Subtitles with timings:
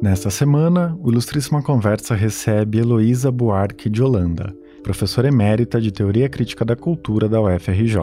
[0.00, 6.64] Nesta semana, o Ilustríssima Conversa recebe Heloísa Buarque de Holanda, professora emérita de Teoria Crítica
[6.64, 7.98] da Cultura da UFRJ.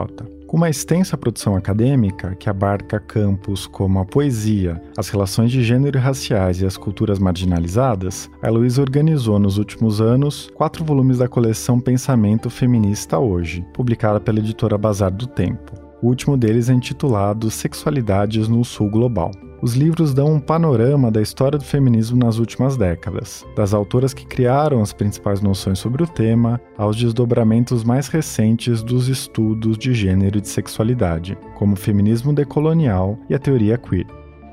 [0.45, 5.97] Com uma extensa produção acadêmica que abarca campos como a poesia, as relações de gênero
[5.97, 11.27] e raciais e as culturas marginalizadas, a Heloísa organizou nos últimos anos quatro volumes da
[11.27, 15.84] coleção Pensamento Feminista Hoje, publicada pela editora Bazar do Tempo.
[16.05, 19.31] O último deles é intitulado Sexualidades no Sul Global.
[19.59, 24.23] Os livros dão um panorama da história do feminismo nas últimas décadas, das autoras que
[24.23, 30.37] criaram as principais noções sobre o tema, aos desdobramentos mais recentes dos estudos de gênero
[30.37, 34.05] e de sexualidade, como o feminismo decolonial e a teoria queer.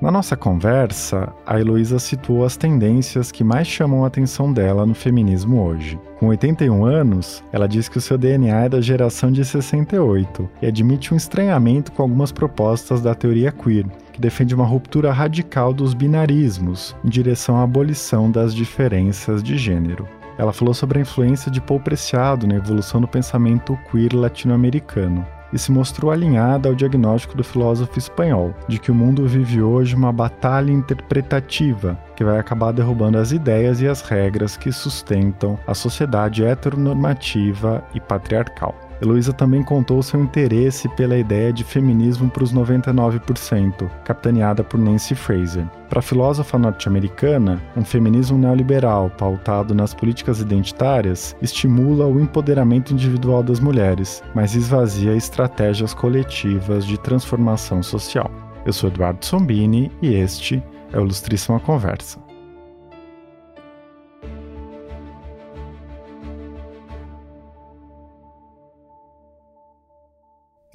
[0.02, 4.96] Na nossa conversa, a Heloísa situou as tendências que mais chamam a atenção dela no
[4.96, 5.96] feminismo hoje.
[6.18, 10.66] Com 81 anos, ela diz que o seu DNA é da geração de 68 e
[10.66, 15.94] admite um estranhamento com algumas propostas da teoria queer, que defende uma ruptura radical dos
[15.94, 20.08] binarismos em direção à abolição das diferenças de gênero.
[20.36, 25.58] Ela falou sobre a influência de Paul Preciado na evolução do pensamento queer latino-americano e
[25.58, 30.12] se mostrou alinhada ao diagnóstico do filósofo espanhol de que o mundo vive hoje uma
[30.12, 36.44] batalha interpretativa que vai acabar derrubando as ideias e as regras que sustentam a sociedade
[36.44, 38.74] heteronormativa e patriarcal.
[39.02, 45.16] Heloísa também contou seu interesse pela ideia de feminismo para os 99%, capitaneada por Nancy
[45.16, 45.66] Fraser.
[45.88, 53.42] Para a filósofa norte-americana, um feminismo neoliberal pautado nas políticas identitárias estimula o empoderamento individual
[53.42, 58.30] das mulheres, mas esvazia estratégias coletivas de transformação social.
[58.64, 62.21] Eu sou Eduardo Sombini e este é o Ilustríssima Conversa.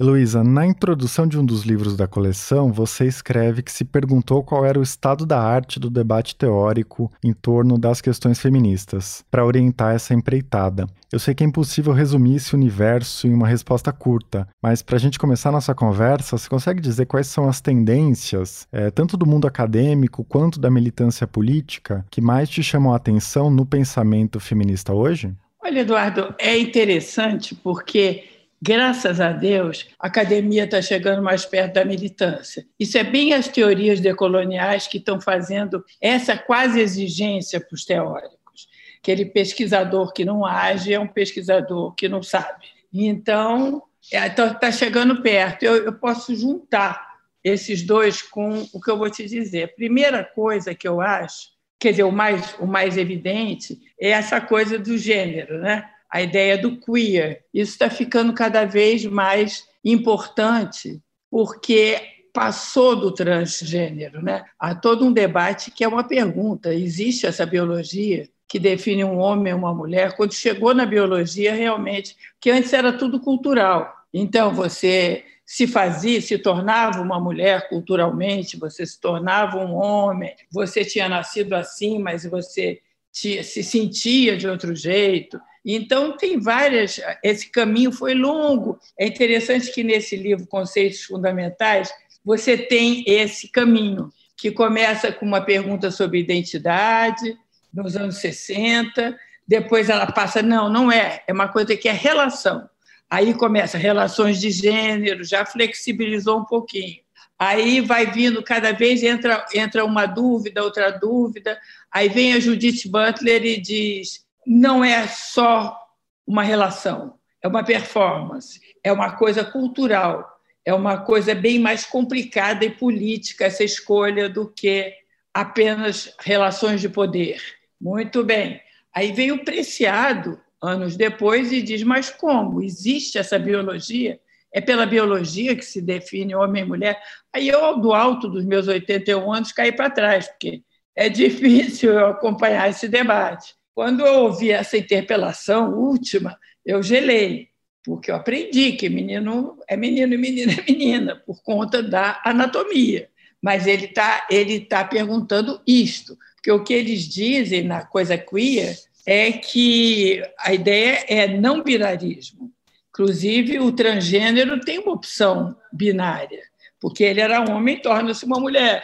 [0.00, 4.64] Heloísa, na introdução de um dos livros da coleção, você escreve que se perguntou qual
[4.64, 9.96] era o estado da arte do debate teórico em torno das questões feministas, para orientar
[9.96, 10.86] essa empreitada.
[11.12, 15.00] Eu sei que é impossível resumir esse universo em uma resposta curta, mas para a
[15.00, 19.48] gente começar nossa conversa, você consegue dizer quais são as tendências, é, tanto do mundo
[19.48, 25.34] acadêmico quanto da militância política, que mais te chamam a atenção no pensamento feminista hoje?
[25.60, 31.84] Olha, Eduardo, é interessante porque Graças a Deus, a academia está chegando mais perto da
[31.84, 32.66] militância.
[32.78, 38.68] Isso é bem as teorias decoloniais que estão fazendo essa quase exigência para os teóricos.
[39.00, 42.66] Aquele pesquisador que não age é um pesquisador que não sabe.
[42.92, 45.62] Então, está é, tá chegando perto.
[45.62, 47.06] Eu, eu posso juntar
[47.44, 49.74] esses dois com o que eu vou te dizer.
[49.76, 54.78] Primeira coisa que eu acho, quer dizer, o mais, o mais evidente, é essa coisa
[54.78, 55.88] do gênero, né?
[56.10, 57.44] A ideia do queer.
[57.52, 62.00] Isso está ficando cada vez mais importante, porque
[62.32, 64.22] passou do transgênero.
[64.22, 64.44] Né?
[64.58, 68.28] Há todo um debate que é uma pergunta: existe essa biologia?
[68.48, 72.90] que define um homem ou uma mulher, quando chegou na biologia, realmente, que antes era
[72.90, 73.94] tudo cultural.
[74.12, 80.82] Então, você se fazia, se tornava uma mulher culturalmente, você se tornava um homem, você
[80.82, 82.80] tinha nascido assim, mas você
[83.12, 85.38] se sentia de outro jeito.
[85.70, 86.98] Então, tem várias.
[87.22, 88.78] Esse caminho foi longo.
[88.98, 91.92] É interessante que nesse livro, Conceitos Fundamentais,
[92.24, 97.36] você tem esse caminho, que começa com uma pergunta sobre identidade,
[97.70, 99.14] nos anos 60,
[99.46, 102.66] depois ela passa, não, não é, é uma coisa que é relação.
[103.10, 106.96] Aí começa relações de gênero, já flexibilizou um pouquinho.
[107.38, 111.58] Aí vai vindo, cada vez entra, entra uma dúvida, outra dúvida.
[111.92, 115.78] Aí vem a Judith Butler e diz: não é só
[116.26, 120.26] uma relação, é uma performance, é uma coisa cultural,
[120.64, 124.94] é uma coisa bem mais complicada e política essa escolha do que
[125.34, 127.42] apenas relações de poder.
[127.78, 128.58] Muito bem.
[128.94, 132.62] Aí vem o Preciado, anos depois, e diz: mas como?
[132.62, 134.18] Existe essa biologia?
[134.50, 136.98] É pela biologia que se define homem e mulher?
[137.34, 140.62] Aí eu, do alto dos meus 81 anos, caí para trás, porque
[140.96, 143.57] é difícil eu acompanhar esse debate.
[143.78, 146.36] Quando eu ouvi essa interpelação última,
[146.66, 147.50] eu gelei,
[147.84, 153.08] porque eu aprendi que menino é menino e menina é menina, por conta da anatomia.
[153.40, 158.76] Mas ele está ele tá perguntando isto, porque o que eles dizem na coisa queer
[159.06, 162.50] é que a ideia é não binarismo.
[162.88, 166.42] Inclusive, o transgênero tem uma opção binária,
[166.80, 168.82] porque ele era homem e torna-se uma mulher.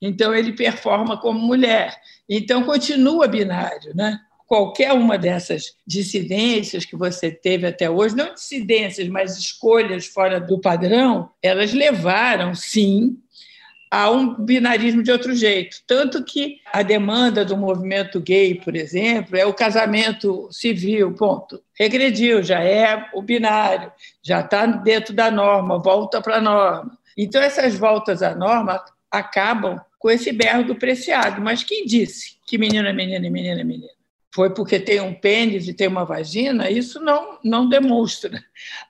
[0.00, 2.00] Então, ele performa como mulher.
[2.28, 4.20] Então, continua binário, né?
[4.46, 10.60] Qualquer uma dessas dissidências que você teve até hoje, não dissidências, mas escolhas fora do
[10.60, 13.18] padrão, elas levaram, sim,
[13.90, 15.78] a um binarismo de outro jeito.
[15.86, 21.62] Tanto que a demanda do movimento gay, por exemplo, é o casamento civil, ponto.
[21.74, 23.90] Regrediu, já é o binário,
[24.22, 26.98] já está dentro da norma, volta para a norma.
[27.16, 31.40] Então, essas voltas à norma acabam com esse berro do preciado.
[31.40, 33.95] Mas quem disse que menino é menino e menina é menina?
[34.34, 36.70] Foi porque tem um pênis e tem uma vagina?
[36.70, 38.42] Isso não, não demonstra.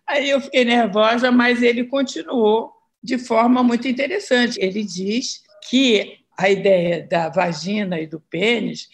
[0.06, 2.72] Aí eu fiquei nervosa, mas ele continuou
[3.02, 4.58] de forma muito interessante.
[4.60, 8.88] Ele diz que a ideia da vagina e do pênis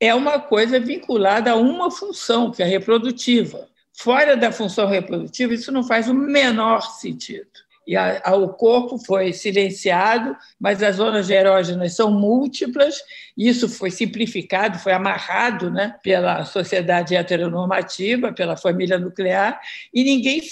[0.00, 3.68] é uma coisa vinculada a uma função, que é reprodutiva.
[3.92, 7.50] Fora da função reprodutiva, isso não faz o menor sentido.
[7.88, 13.02] E a, a, o corpo foi silenciado, mas as zonas erógenas são múltiplas,
[13.34, 19.58] isso foi simplificado, foi amarrado né, pela sociedade heteronormativa, pela família nuclear,
[19.92, 20.42] e ninguém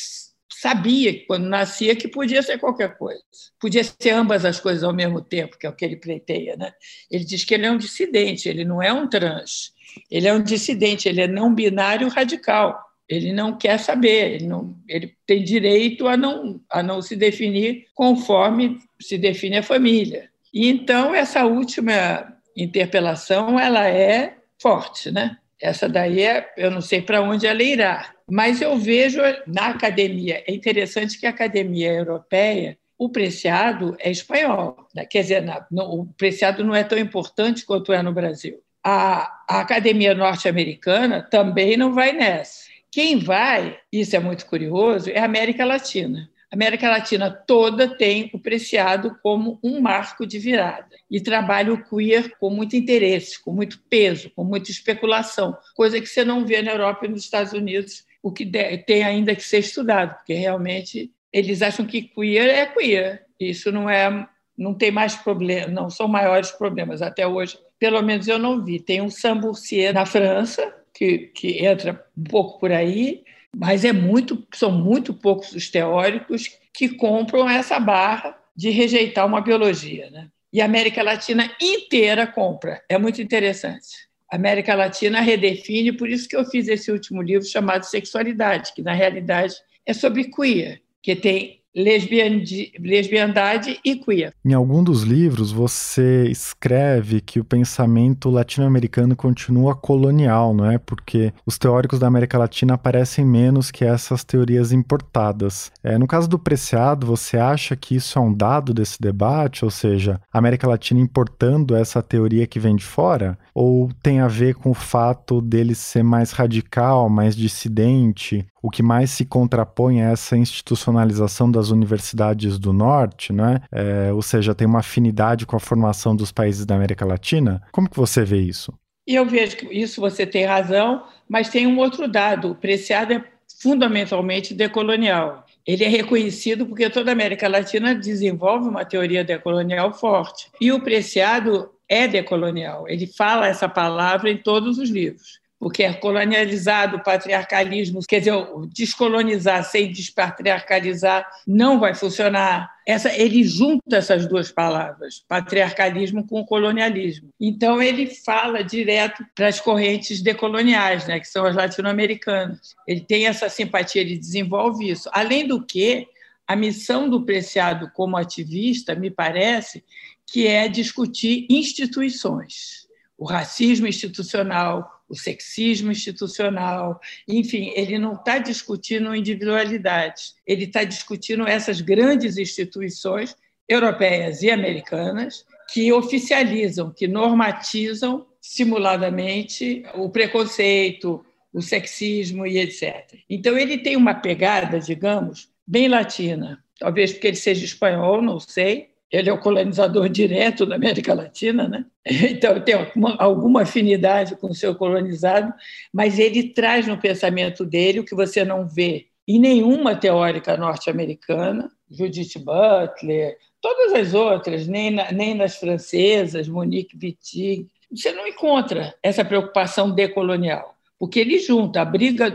[0.51, 3.21] sabia, quando nascia, que podia ser qualquer coisa.
[3.61, 6.57] Podia ser ambas as coisas ao mesmo tempo, que é o que ele pleiteia.
[6.57, 6.73] Né?
[7.11, 9.75] Ele diz que ele é um dissidente, ele não é um trans.
[10.11, 12.86] Ele é um dissidente, ele é não binário radical.
[13.09, 17.87] Ele não quer saber, ele, não, ele tem direito a não, a não se definir
[17.95, 20.29] conforme se define a família.
[20.53, 25.37] E então essa última interpelação ela é forte, né?
[25.61, 30.43] Essa daí é, eu não sei para onde ela irá, mas eu vejo na academia,
[30.47, 35.05] é interessante que a academia europeia, o preciado é espanhol, né?
[35.05, 38.59] quer dizer, o preciado não é tão importante quanto é no Brasil.
[38.83, 42.66] A, a academia norte-americana também não vai nessa.
[42.97, 46.31] Quem vai, isso é muito curioso, é a América Latina.
[46.51, 51.85] A América Latina toda tem o preciado como um marco de virada e trabalha o
[51.85, 56.63] queer com muito interesse, com muito peso, com muita especulação, coisa que você não vê
[56.63, 58.47] na Europa e nos Estados Unidos, o que
[58.87, 63.27] tem ainda que ser estudado, porque realmente eles acham que queer é queer.
[63.39, 64.27] Isso não é,
[64.57, 67.59] não tem mais problema, não são maiores problemas até hoje.
[67.79, 68.81] Pelo menos eu não vi.
[68.81, 73.23] Tem um Sambourcier na França que, que entra um pouco por aí,
[73.55, 79.41] mas é muito, são muito poucos os teóricos que compram essa barra de rejeitar uma
[79.41, 80.11] biologia.
[80.11, 80.29] Né?
[80.53, 82.83] E a América Latina inteira compra.
[82.89, 84.07] É muito interessante.
[84.31, 88.83] A América Latina redefine, por isso que eu fiz esse último livro chamado Sexualidade, que
[88.83, 89.55] na realidade
[89.85, 94.33] é sobre queer, que tem lesbiandade e queer.
[94.45, 100.79] Em algum dos livros, você escreve que o pensamento latino-americano continua colonial, não é?
[100.79, 105.71] Porque os teóricos da América Latina aparecem menos que essas teorias importadas.
[105.85, 109.65] É, no caso do Preciado, você acha que isso é um dado desse debate?
[109.65, 113.37] Ou seja, a América Latina importando essa teoria que vem de fora?
[113.55, 118.83] Ou tem a ver com o fato dele ser mais radical, mais dissidente, o que
[118.83, 123.61] mais se contrapõe a essa institucionalização das universidades do Norte, né?
[123.71, 127.63] É, ou seja, tem uma afinidade com a formação dos países da América Latina.
[127.71, 128.75] Como que você vê isso?
[129.07, 132.51] Eu vejo que isso você tem razão, mas tem um outro dado.
[132.51, 133.25] O Preciado é
[133.63, 135.47] fundamentalmente decolonial.
[135.65, 140.51] Ele é reconhecido porque toda a América Latina desenvolve uma teoria decolonial forte.
[140.61, 142.89] E o Preciado é decolonial.
[142.89, 148.35] Ele fala essa palavra em todos os livros porque é colonializado, o patriarcalismo, quer dizer,
[148.73, 152.71] descolonizar sem despatriarcalizar não vai funcionar.
[152.87, 157.31] Essa, ele junta essas duas palavras, patriarcalismo com colonialismo.
[157.41, 162.77] Então, ele fala direto para as correntes decoloniais, né, que são as latino-americanas.
[162.87, 165.09] Ele tem essa simpatia, ele desenvolve isso.
[165.13, 166.07] Além do que,
[166.47, 169.83] a missão do Preciado como ativista, me parece,
[170.25, 172.87] que é discutir instituições.
[173.19, 181.47] O racismo institucional, o sexismo institucional, enfim, ele não está discutindo individualidades, ele está discutindo
[181.47, 183.37] essas grandes instituições
[183.69, 193.19] europeias e americanas que oficializam, que normatizam simuladamente o preconceito, o sexismo e etc.
[193.29, 198.91] Então, ele tem uma pegada, digamos, bem latina, talvez porque ele seja espanhol, não sei,
[199.11, 201.85] ele é o colonizador direto da América Latina, né?
[202.05, 202.75] então tem
[203.19, 205.53] alguma afinidade com o seu colonizado,
[205.93, 211.71] mas ele traz no pensamento dele o que você não vê em nenhuma teórica norte-americana,
[211.91, 218.95] Judith Butler, todas as outras, nem, na, nem nas francesas, Monique Wittig, você não encontra
[219.03, 222.31] essa preocupação decolonial, porque ele junta a briga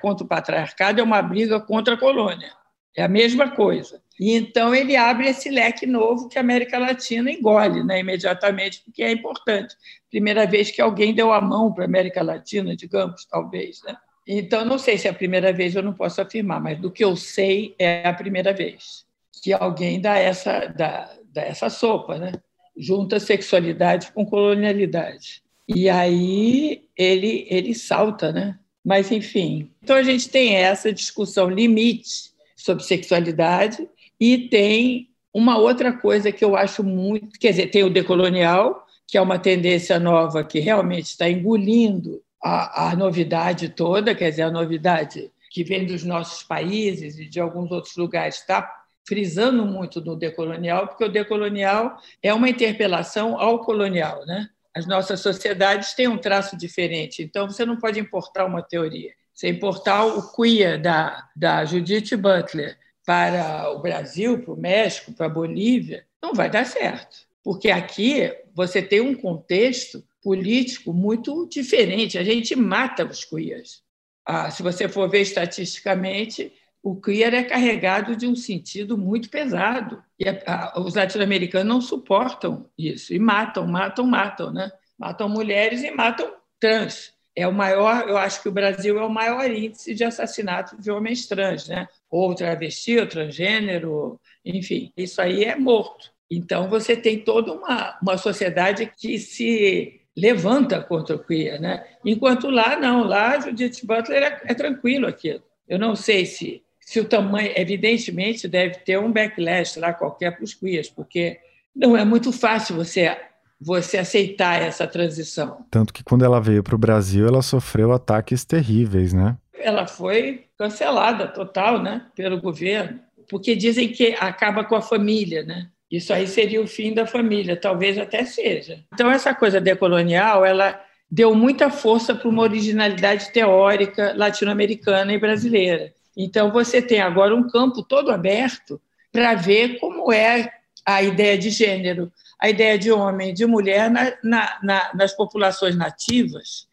[0.00, 2.52] contra o patriarcado é uma briga contra a colônia,
[2.96, 4.00] é a mesma coisa.
[4.20, 9.02] E então ele abre esse leque novo que a América Latina engole né, imediatamente, porque
[9.02, 9.74] é importante.
[10.10, 13.80] Primeira vez que alguém deu a mão para a América Latina, digamos, talvez.
[13.82, 13.96] Né?
[14.28, 17.02] Então, não sei se é a primeira vez, eu não posso afirmar, mas do que
[17.02, 19.06] eu sei, é a primeira vez
[19.42, 22.32] que alguém dá essa, dá, dá essa sopa, né?
[22.76, 25.42] junta sexualidade com colonialidade.
[25.66, 28.58] E aí ele, ele salta, né?
[28.84, 29.70] Mas, enfim.
[29.82, 33.88] Então, a gente tem essa discussão limite sobre sexualidade
[34.20, 37.38] e tem uma outra coisa que eu acho muito.
[37.38, 42.90] Quer dizer, tem o decolonial, que é uma tendência nova que realmente está engolindo a,
[42.90, 47.70] a novidade toda, quer dizer, a novidade que vem dos nossos países e de alguns
[47.70, 54.24] outros lugares está frisando muito no decolonial, porque o decolonial é uma interpelação ao colonial,
[54.26, 54.48] né?
[54.72, 59.12] As nossas sociedades têm um traço diferente, então você não pode importar uma teoria.
[59.34, 62.78] Você importar o queer da, da Judith Butler
[63.10, 67.26] para o Brasil, para o México, para a Bolívia, não vai dar certo.
[67.42, 72.16] Porque aqui você tem um contexto político muito diferente.
[72.16, 73.82] A gente mata os queers.
[74.24, 80.00] Ah, se você for ver estatisticamente, o queer é carregado de um sentido muito pesado.
[80.16, 83.12] E a, a, os latino-americanos não suportam isso.
[83.12, 84.52] E matam, matam, matam.
[84.52, 84.70] Né?
[84.96, 89.10] Matam mulheres e matam trans é o maior, eu acho que o Brasil é o
[89.10, 91.88] maior índice de assassinato de homens trans, né?
[92.10, 96.10] Ou travesti, ou transgênero, enfim, isso aí é morto.
[96.30, 101.60] Então, você tem toda uma, uma sociedade que se levanta contra o queer.
[101.60, 101.84] Né?
[102.04, 105.42] Enquanto lá, não, lá Judith Butler é, é tranquilo aquilo.
[105.68, 110.44] Eu não sei se, se o tamanho, evidentemente, deve ter um backlash lá qualquer para
[110.44, 111.38] os queers, porque
[111.74, 113.16] não é muito fácil você
[113.62, 115.66] você aceitar essa transição.
[115.70, 119.36] Tanto que quando ela veio para o Brasil, ela sofreu ataques terríveis, né?
[119.52, 123.00] Ela foi cancelada total, né, pelo governo,
[123.30, 125.68] porque dizem que acaba com a família, né?
[125.90, 128.84] Isso aí seria o fim da família, talvez até seja.
[128.92, 130.78] Então essa coisa decolonial, ela
[131.10, 135.94] deu muita força para uma originalidade teórica latino-americana e brasileira.
[136.14, 138.78] Então você tem agora um campo todo aberto
[139.10, 140.52] para ver como é
[140.84, 145.74] a ideia de gênero, a ideia de homem de mulher na, na, na, nas populações
[145.74, 146.68] nativas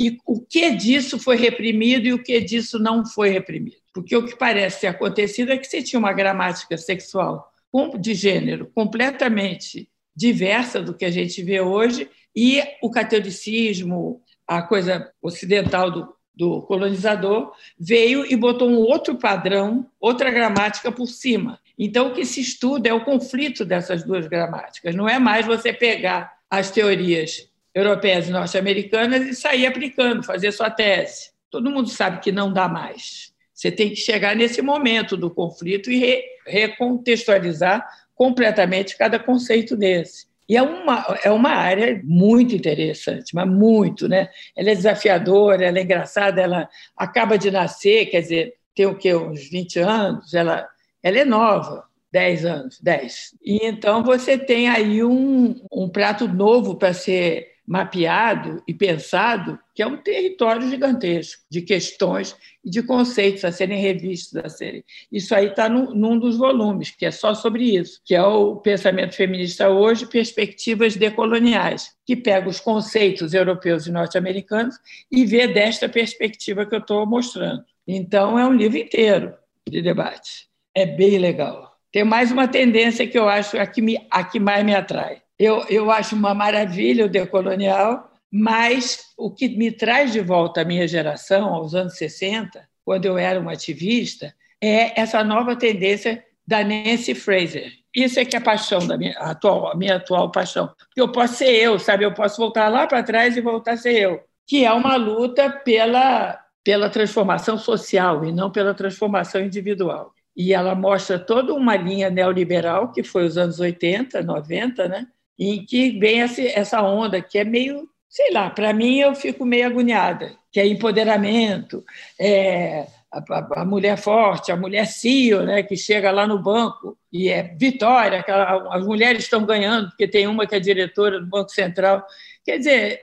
[0.00, 3.76] e o que disso foi reprimido e o que disso não foi reprimido.
[3.92, 7.52] Porque o que parece ter acontecido é que você tinha uma gramática sexual
[8.00, 15.12] de gênero completamente diversa do que a gente vê hoje e o catolicismo, a coisa
[15.20, 21.60] ocidental do, do colonizador, veio e botou um outro padrão, outra gramática por cima.
[21.78, 24.94] Então, o que se estuda é o conflito dessas duas gramáticas.
[24.94, 30.70] Não é mais você pegar as teorias europeias e norte-americanas e sair aplicando, fazer sua
[30.70, 31.30] tese.
[31.50, 33.32] Todo mundo sabe que não dá mais.
[33.52, 40.26] Você tem que chegar nesse momento do conflito e re recontextualizar completamente cada conceito desse.
[40.48, 44.28] E é uma, é uma área muito interessante, mas muito, né?
[44.56, 49.14] Ela é desafiadora, ela é engraçada, ela acaba de nascer, quer dizer, tem o quê?
[49.14, 50.68] Uns 20 anos, ela
[51.02, 53.34] ela é nova, 10 anos, 10.
[53.42, 59.82] E então você tem aí um, um prato novo para ser mapeado e pensado, que
[59.82, 64.36] é um território gigantesco de questões e de conceitos a serem revistos.
[64.36, 64.84] A serem.
[65.10, 69.14] Isso aí está num, dos volumes, que é só sobre isso, que é o Pensamento
[69.14, 74.76] Feminista Hoje, Perspectivas Decoloniais, que pega os conceitos europeus e norte-americanos
[75.10, 77.64] e vê desta perspectiva que eu estou mostrando.
[77.86, 79.34] Então, é um livro inteiro
[79.68, 81.76] de debate é bem legal.
[81.92, 85.22] Tem mais uma tendência que eu acho a que, me, a que mais me atrai.
[85.40, 90.64] Eu, eu acho uma maravilha o decolonial, mas o que me traz de volta à
[90.66, 96.62] minha geração, aos anos 60, quando eu era uma ativista, é essa nova tendência da
[96.62, 97.72] Nancy Fraser.
[97.96, 100.70] Isso é que é a paixão da minha atual, a minha atual paixão.
[100.94, 102.04] Eu posso ser eu, sabe?
[102.04, 104.20] Eu posso voltar lá para trás e voltar a ser eu.
[104.46, 110.74] Que é uma luta pela, pela transformação social e não pela transformação individual e ela
[110.74, 115.06] mostra toda uma linha neoliberal, que foi os anos 80, 90, né?
[115.40, 119.66] Em que vem essa onda que é meio, sei lá, para mim eu fico meio
[119.66, 121.82] agoniada, que é empoderamento,
[122.20, 127.54] é a, mulher forte, a mulher CEO, né, que chega lá no banco e é
[127.58, 132.06] vitória, aquela, as mulheres estão ganhando, porque tem uma que é diretora do Banco Central.
[132.44, 133.02] Quer dizer,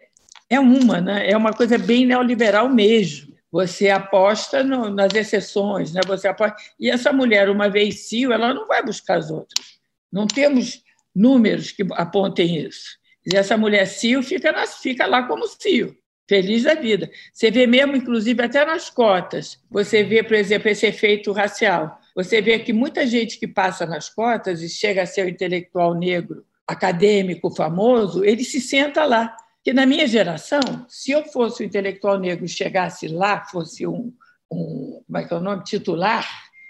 [0.49, 1.29] é uma, né?
[1.29, 3.35] é uma coisa bem neoliberal mesmo.
[3.51, 6.01] Você aposta no, nas exceções, né?
[6.05, 6.55] Você aposta...
[6.79, 9.77] E essa mulher, uma vez CEO, ela não vai buscar as outras.
[10.11, 10.83] Não temos
[11.17, 12.97] números que apontem isso.
[13.25, 15.95] E essa mulher CEO fica, fica lá como CEO,
[16.29, 17.09] feliz da vida.
[17.33, 21.99] Você vê mesmo, inclusive, até nas cotas, você vê, por exemplo, esse efeito racial.
[22.15, 25.93] você vê que muita gente que passa nas cotas e chega a ser um intelectual
[25.93, 29.35] negro, acadêmico famoso, ele se senta lá.
[29.63, 34.13] Que na minha geração, se eu fosse um intelectual negro e chegasse lá, fosse um,
[34.49, 36.25] um como é que é o nome, titular,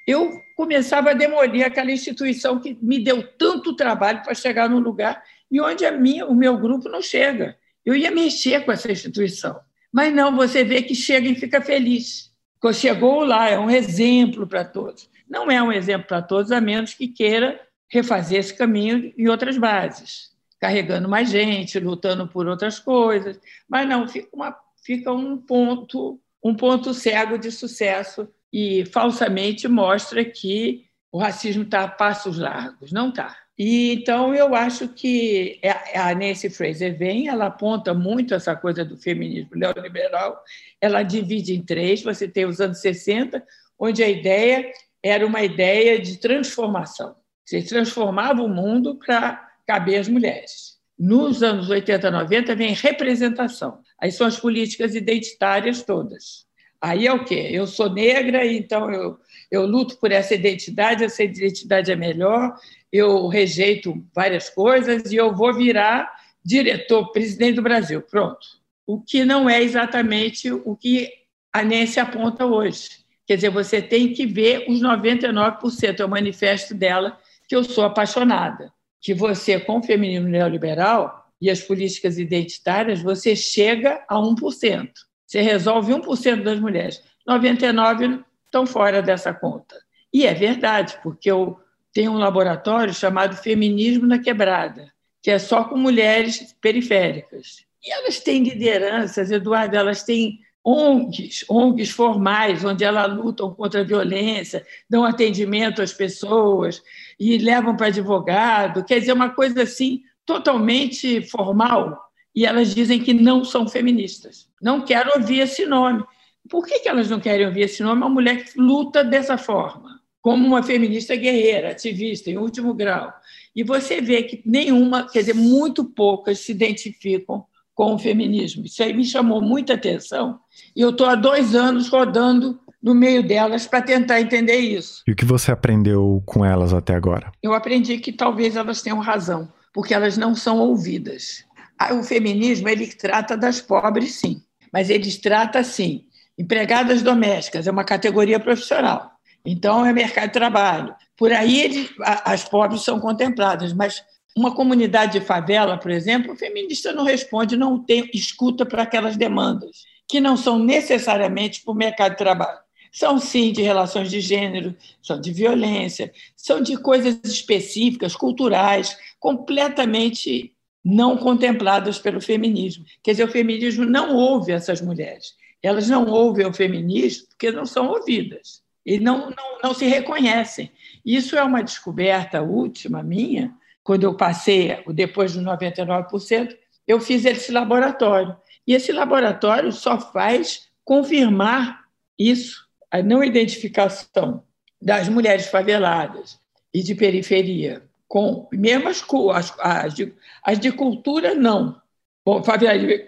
[0.08, 5.22] eu começava a demolir aquela instituição que me deu tanto trabalho para chegar num lugar
[5.52, 7.58] e onde a minha, o meu grupo não chega.
[7.86, 9.60] Eu ia mexer com essa instituição.
[9.92, 12.34] Mas não, você vê que chega e fica feliz.
[12.74, 15.10] Chegou lá, é um exemplo para todos.
[15.30, 17.60] Não é um exemplo para todos, a menos que queira
[17.90, 23.40] refazer esse caminho em outras bases, carregando mais gente, lutando por outras coisas.
[23.70, 30.24] Mas não, fica, uma, fica um ponto um ponto cego de sucesso e falsamente mostra
[30.24, 32.92] que o racismo está a passos largos.
[32.92, 33.36] Não está.
[33.58, 38.86] E então eu acho que é, a Nancy Fraser vem, ela aponta muito essa coisa
[38.86, 40.40] do feminismo neoliberal,
[40.80, 42.04] ela divide em três.
[42.04, 43.44] Você tem os anos 60,
[43.80, 44.72] onde a ideia
[45.04, 47.16] era uma ideia de transformação.
[47.44, 50.78] Você transformava o mundo para caber as mulheres.
[50.98, 53.80] Nos anos 80, 90 vem representação.
[54.02, 56.47] Aí são as políticas identitárias todas.
[56.82, 57.50] Aí é o quê?
[57.52, 59.18] Eu sou negra, então eu,
[59.50, 62.56] eu luto por essa identidade, essa identidade é melhor,
[62.92, 66.12] eu rejeito várias coisas e eu vou virar
[66.44, 68.02] diretor, presidente do Brasil.
[68.02, 68.46] Pronto.
[68.86, 71.12] O que não é exatamente o que
[71.52, 72.90] a Nancy aponta hoje.
[73.26, 77.84] Quer dizer, você tem que ver os 99%, é o manifesto dela, que eu sou
[77.84, 78.72] apaixonada.
[79.02, 84.90] Que você, com o feminismo neoliberal e as políticas identitárias, você chega a 1%.
[85.28, 87.04] Você resolve 1% das mulheres.
[87.28, 89.76] 99% estão fora dessa conta.
[90.14, 91.60] E é verdade, porque eu
[91.94, 94.92] tenho um laboratório chamado Feminismo na Quebrada,
[95.22, 97.66] que é só com mulheres periféricas.
[97.84, 103.84] E elas têm lideranças, Eduardo, elas têm ONGs, ONGs formais, onde elas lutam contra a
[103.84, 106.82] violência, dão atendimento às pessoas
[107.20, 108.84] e levam para advogado.
[108.84, 112.07] Quer dizer, uma coisa assim totalmente formal.
[112.38, 114.48] E elas dizem que não são feministas.
[114.62, 116.04] Não quero ouvir esse nome.
[116.48, 118.00] Por que, que elas não querem ouvir esse nome?
[118.00, 123.12] Uma mulher que luta dessa forma, como uma feminista guerreira, ativista, em último grau.
[123.56, 128.66] E você vê que nenhuma, quer dizer, muito poucas se identificam com o feminismo.
[128.66, 130.40] Isso aí me chamou muita atenção.
[130.76, 135.02] E eu estou há dois anos rodando no meio delas para tentar entender isso.
[135.08, 137.32] E o que você aprendeu com elas até agora?
[137.42, 141.47] Eu aprendi que talvez elas tenham razão, porque elas não são ouvidas.
[141.92, 146.06] O feminismo ele trata das pobres, sim, mas ele trata assim.
[146.38, 149.12] Empregadas domésticas é uma categoria profissional,
[149.46, 150.96] então é mercado de trabalho.
[151.16, 154.04] Por aí ele, as pobres são contempladas, mas
[154.36, 159.18] uma comunidade de favela, por exemplo, o feminista não responde, não tem escuta para aquelas
[159.18, 162.60] demandas, que não são necessariamente para o mercado de trabalho.
[162.92, 170.54] São, sim, de relações de gênero, são de violência, são de coisas específicas, culturais, completamente
[170.90, 172.86] não contempladas pelo feminismo.
[173.04, 175.36] Quer dizer, o feminismo não ouve essas mulheres.
[175.62, 180.72] Elas não ouvem o feminismo porque não são ouvidas e não, não, não se reconhecem.
[181.06, 186.56] Isso é uma descoberta última minha, quando eu passei, depois dos 99%,
[186.88, 188.38] eu fiz esse laboratório.
[188.66, 191.82] E esse laboratório só faz confirmar
[192.18, 194.42] isso, a não identificação
[194.82, 196.40] das mulheres faveladas
[196.74, 201.82] e de periferia, com mesmo as, as, de, as de cultura, não.
[202.26, 202.42] Bom,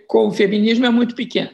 [0.08, 1.52] com o feminismo é muito pequeno,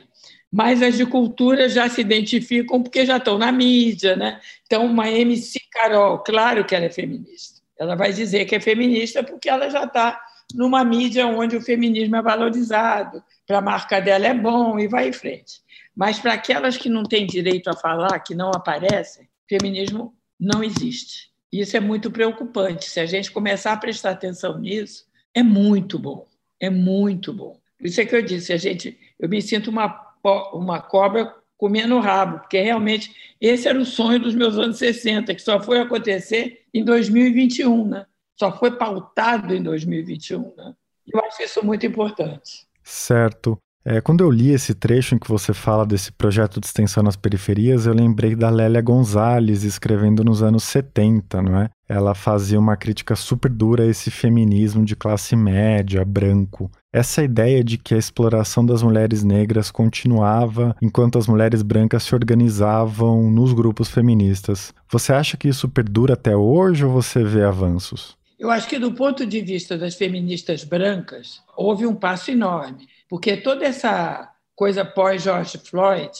[0.51, 4.15] mas as de cultura já se identificam porque já estão na mídia.
[4.15, 4.39] Né?
[4.65, 9.23] Então, uma MC Carol, claro que ela é feminista ela vai dizer que é feminista
[9.23, 10.19] porque ela já está
[10.53, 15.09] numa mídia onde o feminismo é valorizado, para a marca dela é bom e vai
[15.09, 15.61] em frente.
[15.95, 21.31] Mas para aquelas que não têm direito a falar, que não aparecem, feminismo não existe.
[21.59, 22.89] Isso é muito preocupante.
[22.89, 26.27] Se a gente começar a prestar atenção nisso, é muito bom.
[26.59, 27.59] É muito bom.
[27.79, 30.15] Isso é que eu disse, a gente, eu me sinto uma,
[30.53, 35.41] uma cobra comendo rabo, porque realmente esse era o sonho dos meus anos 60, que
[35.41, 38.05] só foi acontecer em 2021, né?
[38.37, 40.73] Só foi pautado em 2021, né?
[41.07, 42.67] Eu acho isso muito importante.
[42.83, 43.57] Certo.
[43.87, 47.15] É, quando eu li esse trecho em que você fala desse projeto de extensão nas
[47.15, 51.69] periferias, eu lembrei da Lélia Gonzalez escrevendo nos anos 70, não é?
[51.87, 56.71] Ela fazia uma crítica super dura a esse feminismo de classe média, branco.
[56.91, 62.15] Essa ideia de que a exploração das mulheres negras continuava enquanto as mulheres brancas se
[62.15, 64.73] organizavam nos grupos feministas.
[64.91, 68.17] Você acha que isso perdura até hoje ou você vê avanços?
[68.39, 73.37] Eu acho que, do ponto de vista das feministas brancas, houve um passo enorme porque
[73.37, 76.11] toda essa coisa pós-George Floyd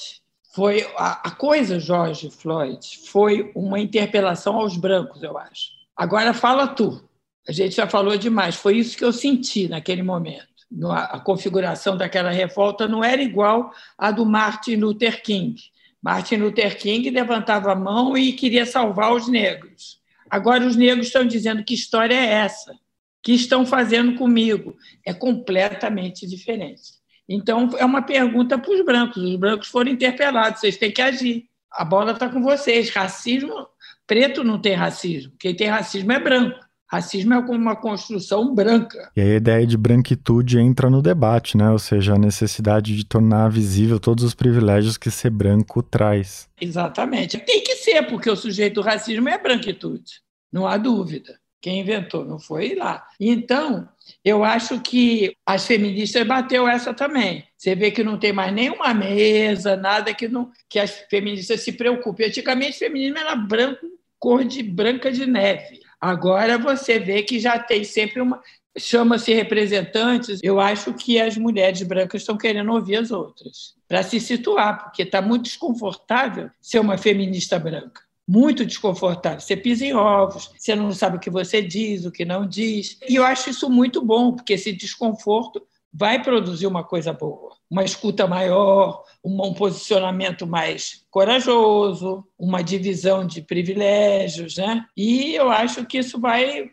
[0.54, 5.71] Foi a, a coisa, George Floyd, foi uma interpelação aos brancos, eu acho.
[5.95, 7.04] Agora fala tu.
[7.48, 8.56] A gente já falou demais.
[8.56, 10.48] Foi isso que eu senti naquele momento.
[10.91, 15.62] A configuração daquela revolta não era igual à do Martin Luther King.
[16.02, 20.00] Martin Luther King levantava a mão e queria salvar os negros.
[20.30, 22.76] Agora os negros estão dizendo que história é essa?
[23.26, 24.78] Que estão fazendo comigo?
[25.04, 26.94] É completamente diferente.
[27.28, 29.18] Então, é uma pergunta para os brancos.
[29.18, 31.46] Os brancos foram interpelados, vocês têm que agir.
[31.72, 32.92] A bola está com vocês.
[32.92, 33.66] Racismo,
[34.06, 35.34] preto não tem racismo.
[35.40, 36.60] Quem tem racismo é branco.
[36.88, 39.12] Racismo é como uma construção branca.
[39.18, 41.72] E a ideia de branquitude entra no debate, né?
[41.72, 46.48] Ou seja, a necessidade de tornar visível todos os privilégios que ser branco traz.
[46.62, 47.40] Exatamente.
[47.40, 50.22] Tem que ser, porque o sujeito do racismo é branquitude.
[50.54, 51.40] Não há dúvida.
[51.65, 53.08] Quem inventou não foi lá.
[53.19, 53.89] Então,
[54.23, 57.43] eu acho que as feministas bateu essa também.
[57.58, 61.71] Você vê que não tem mais nenhuma mesa, nada que não que as feministas se
[61.71, 62.28] preocupem.
[62.28, 63.84] Antigamente, o feminismo era branco,
[64.19, 65.80] cor de branca de neve.
[65.99, 68.39] Agora você vê que já tem sempre uma
[68.78, 70.41] chama-se representantes.
[70.43, 75.01] Eu acho que as mulheres brancas estão querendo ouvir as outras para se situar, porque
[75.01, 79.40] está muito desconfortável ser uma feminista branca muito desconfortável.
[79.40, 82.98] Você pisa em ovos, você não sabe o que você diz, o que não diz.
[83.08, 85.62] E eu acho isso muito bom, porque esse desconforto
[85.94, 93.42] vai produzir uma coisa boa, uma escuta maior, um posicionamento mais corajoso, uma divisão de
[93.42, 94.86] privilégios, né?
[94.98, 96.72] E eu acho que isso vai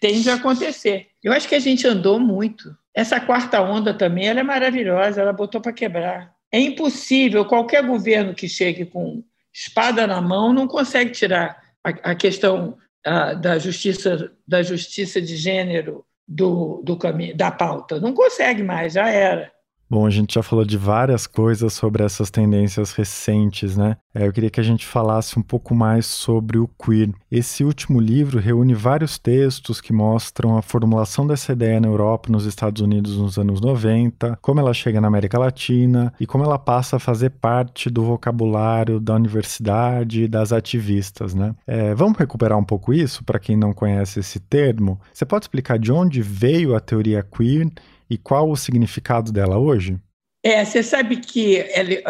[0.00, 1.08] tende a acontecer.
[1.22, 2.74] Eu acho que a gente andou muito.
[2.94, 6.34] Essa quarta onda também, ela é maravilhosa, ela botou para quebrar.
[6.50, 9.22] É impossível qualquer governo que chegue com
[9.58, 15.36] espada na mão, não consegue tirar a, a questão a, da justiça da justiça de
[15.36, 17.98] gênero do, do caminho da pauta.
[17.98, 19.50] Não consegue mais, já era.
[19.90, 23.96] Bom, a gente já falou de várias coisas sobre essas tendências recentes, né?
[24.14, 27.10] É, eu queria que a gente falasse um pouco mais sobre o queer.
[27.30, 32.44] Esse último livro reúne vários textos que mostram a formulação dessa ideia na Europa, nos
[32.44, 36.96] Estados Unidos nos anos 90, como ela chega na América Latina e como ela passa
[36.96, 41.54] a fazer parte do vocabulário da universidade e das ativistas, né?
[41.66, 45.00] É, vamos recuperar um pouco isso para quem não conhece esse termo?
[45.14, 47.70] Você pode explicar de onde veio a teoria queer
[48.08, 49.98] e qual o significado dela hoje?
[50.42, 51.56] É, você sabe que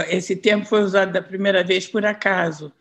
[0.08, 2.72] esse termo foi usado da primeira vez por acaso.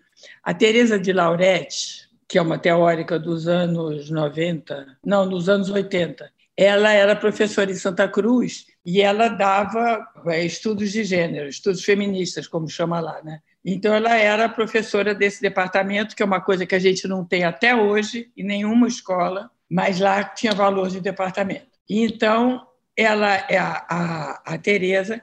[0.43, 6.29] A Teresa de Lauretti, que é uma teórica dos anos 90, não, dos anos 80,
[6.55, 12.47] ela era professora em Santa Cruz e ela dava é, estudos de gênero, estudos feministas,
[12.47, 13.39] como chama lá, né?
[13.63, 17.43] Então ela era professora desse departamento, que é uma coisa que a gente não tem
[17.43, 21.67] até hoje em nenhuma escola, mas lá tinha valor de departamento.
[21.89, 22.65] Então
[22.97, 25.21] ela, é a, a, a Tereza,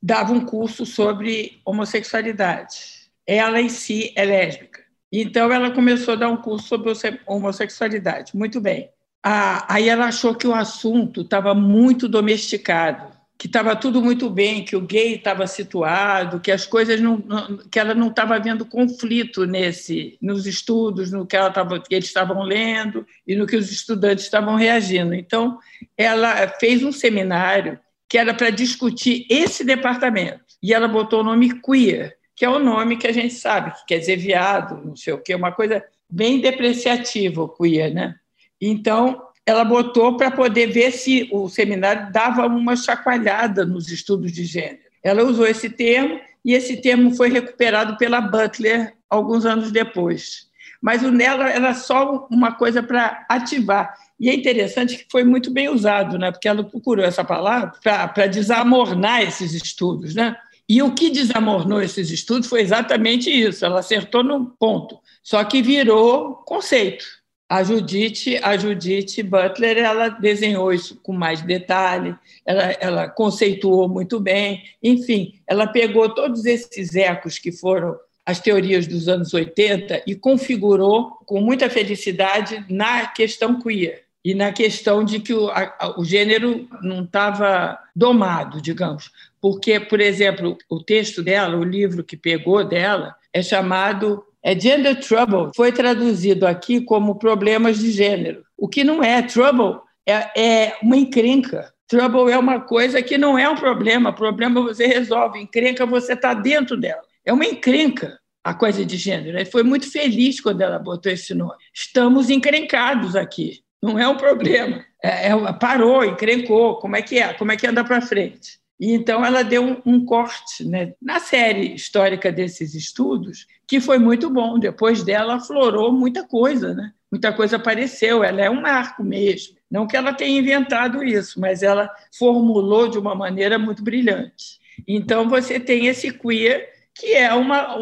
[0.00, 3.10] dava um curso sobre homossexualidade.
[3.26, 4.82] Ela em si é lésbica.
[5.10, 6.92] Então, ela começou a dar um curso sobre
[7.26, 8.36] homossexualidade.
[8.36, 8.90] Muito bem.
[9.22, 14.74] aí ela achou que o assunto estava muito domesticado que estava tudo muito bem, que
[14.74, 19.46] o gay estava situado, que as coisas não, não que ela não estava vendo conflito
[19.46, 23.70] nesse nos estudos, no que ela tava, que eles estavam lendo e no que os
[23.70, 25.14] estudantes estavam reagindo.
[25.14, 25.56] Então,
[25.96, 31.60] ela fez um seminário que era para discutir esse departamento e ela botou o nome
[31.60, 35.12] queer, que é o nome que a gente sabe, que quer dizer viado, não sei
[35.12, 38.16] o quê, uma coisa bem depreciativa, o queer, né?
[38.60, 44.44] Então, ela botou para poder ver se o seminário dava uma chacoalhada nos estudos de
[44.44, 44.80] gênero.
[45.02, 50.48] Ela usou esse termo e esse termo foi recuperado pela Butler alguns anos depois.
[50.82, 53.94] Mas o nela era só uma coisa para ativar.
[54.20, 56.30] E é interessante que foi muito bem usado, né?
[56.30, 60.14] porque ela procurou essa palavra para desamornar esses estudos.
[60.14, 60.36] Né?
[60.68, 65.62] E o que desamornou esses estudos foi exatamente isso, ela acertou no ponto, só que
[65.62, 67.17] virou conceito.
[67.48, 74.20] A Judith, a Judith Butler, ela desenhou isso com mais detalhe, ela, ela conceituou muito
[74.20, 80.14] bem, enfim, ela pegou todos esses ecos que foram as teorias dos anos 80 e
[80.14, 86.04] configurou com muita felicidade na questão queer e na questão de que o, a, o
[86.04, 89.10] gênero não estava domado, digamos.
[89.40, 94.98] Porque, por exemplo, o texto dela, o livro que pegou dela, é chamado é gender
[94.98, 98.42] trouble foi traduzido aqui como problemas de gênero.
[98.56, 101.70] O que não é trouble é, é uma encrenca.
[101.86, 104.10] Trouble é uma coisa que não é um problema.
[104.10, 105.38] Problema você resolve.
[105.38, 107.02] Encrenca você está dentro dela.
[107.26, 109.36] É uma encrenca a coisa de gênero.
[109.36, 111.58] Ele foi muito feliz quando ela botou esse nome.
[111.74, 113.60] Estamos encrencados aqui.
[113.82, 114.82] Não é um problema.
[115.04, 116.76] É, é, parou, encrencou.
[116.76, 117.34] Como é que é?
[117.34, 118.58] Como é que anda para frente?
[118.80, 123.98] E então ela deu um, um corte né, na série histórica desses estudos, que foi
[123.98, 124.58] muito bom.
[124.58, 126.92] Depois dela aflorou muita coisa, né?
[127.10, 128.24] muita coisa apareceu.
[128.24, 129.56] Ela é um marco mesmo.
[129.70, 134.58] Não que ela tenha inventado isso, mas ela formulou de uma maneira muito brilhante.
[134.86, 137.76] Então você tem esse queer que é uma,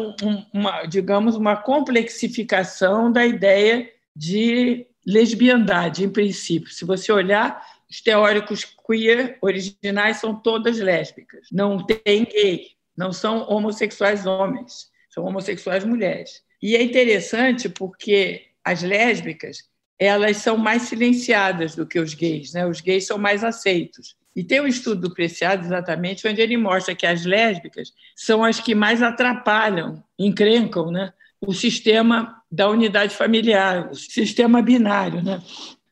[0.53, 6.71] uma digamos, uma complexificação da ideia de lesbiandade, em princípio.
[6.71, 11.47] Se você olhar, os teóricos queer originais são todas lésbicas.
[11.51, 16.43] Não tem gay, não são homossexuais homens, são homossexuais mulheres.
[16.61, 19.63] E é interessante porque as lésbicas
[19.99, 22.67] elas são mais silenciadas do que os gays, né?
[22.67, 24.15] Os gays são mais aceitos.
[24.35, 28.59] E tem um estudo do Preciado exatamente onde ele mostra que as lésbicas são as
[28.59, 31.11] que mais atrapalham, encrencam, né?
[31.41, 35.41] O sistema da unidade familiar, o sistema binário, né?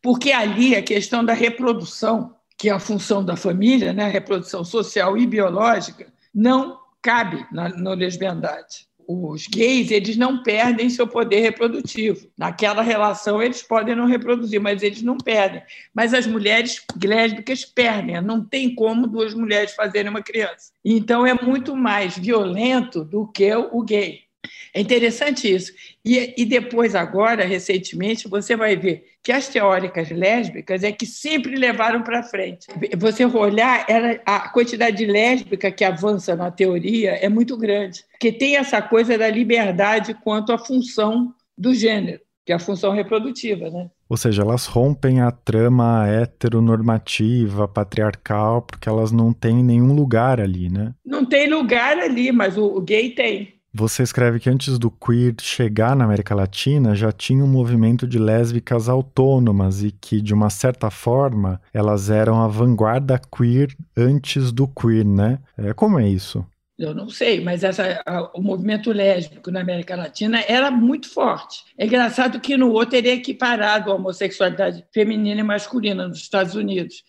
[0.04, 4.06] Porque ali a questão da reprodução, que é a função da família, né?
[4.06, 10.90] A reprodução social e biológica, não cabe na, na lesbiandade os gays eles não perdem
[10.90, 12.28] seu poder reprodutivo.
[12.38, 15.62] Naquela relação eles podem não reproduzir, mas eles não perdem.
[15.94, 18.22] Mas as mulheres lésbicas perdem.
[18.22, 20.72] Não tem como duas mulheres fazerem uma criança.
[20.84, 24.25] Então é muito mais violento do que o gay.
[24.74, 25.72] É interessante isso.
[26.04, 31.56] E, e depois, agora, recentemente, você vai ver que as teóricas lésbicas é que sempre
[31.56, 32.68] levaram para frente.
[32.98, 38.32] Você olhar, ela, a quantidade de lésbica que avança na teoria é muito grande, porque
[38.32, 43.70] tem essa coisa da liberdade quanto à função do gênero, que é a função reprodutiva,
[43.70, 43.90] né?
[44.08, 50.70] Ou seja, elas rompem a trama heteronormativa, patriarcal, porque elas não têm nenhum lugar ali,
[50.70, 50.94] né?
[51.04, 53.55] Não tem lugar ali, mas o, o gay tem.
[53.78, 58.18] Você escreve que antes do queer chegar na América Latina já tinha um movimento de
[58.18, 64.66] lésbicas autônomas e que, de uma certa forma, elas eram a vanguarda queer antes do
[64.66, 65.40] queer, né?
[65.58, 66.46] É, como é isso?
[66.80, 71.66] Eu não sei, mas essa, a, o movimento lésbico na América Latina era muito forte.
[71.78, 76.56] É engraçado que no outro ele é equiparado à homossexualidade feminina e masculina nos Estados
[76.56, 77.04] Unidos.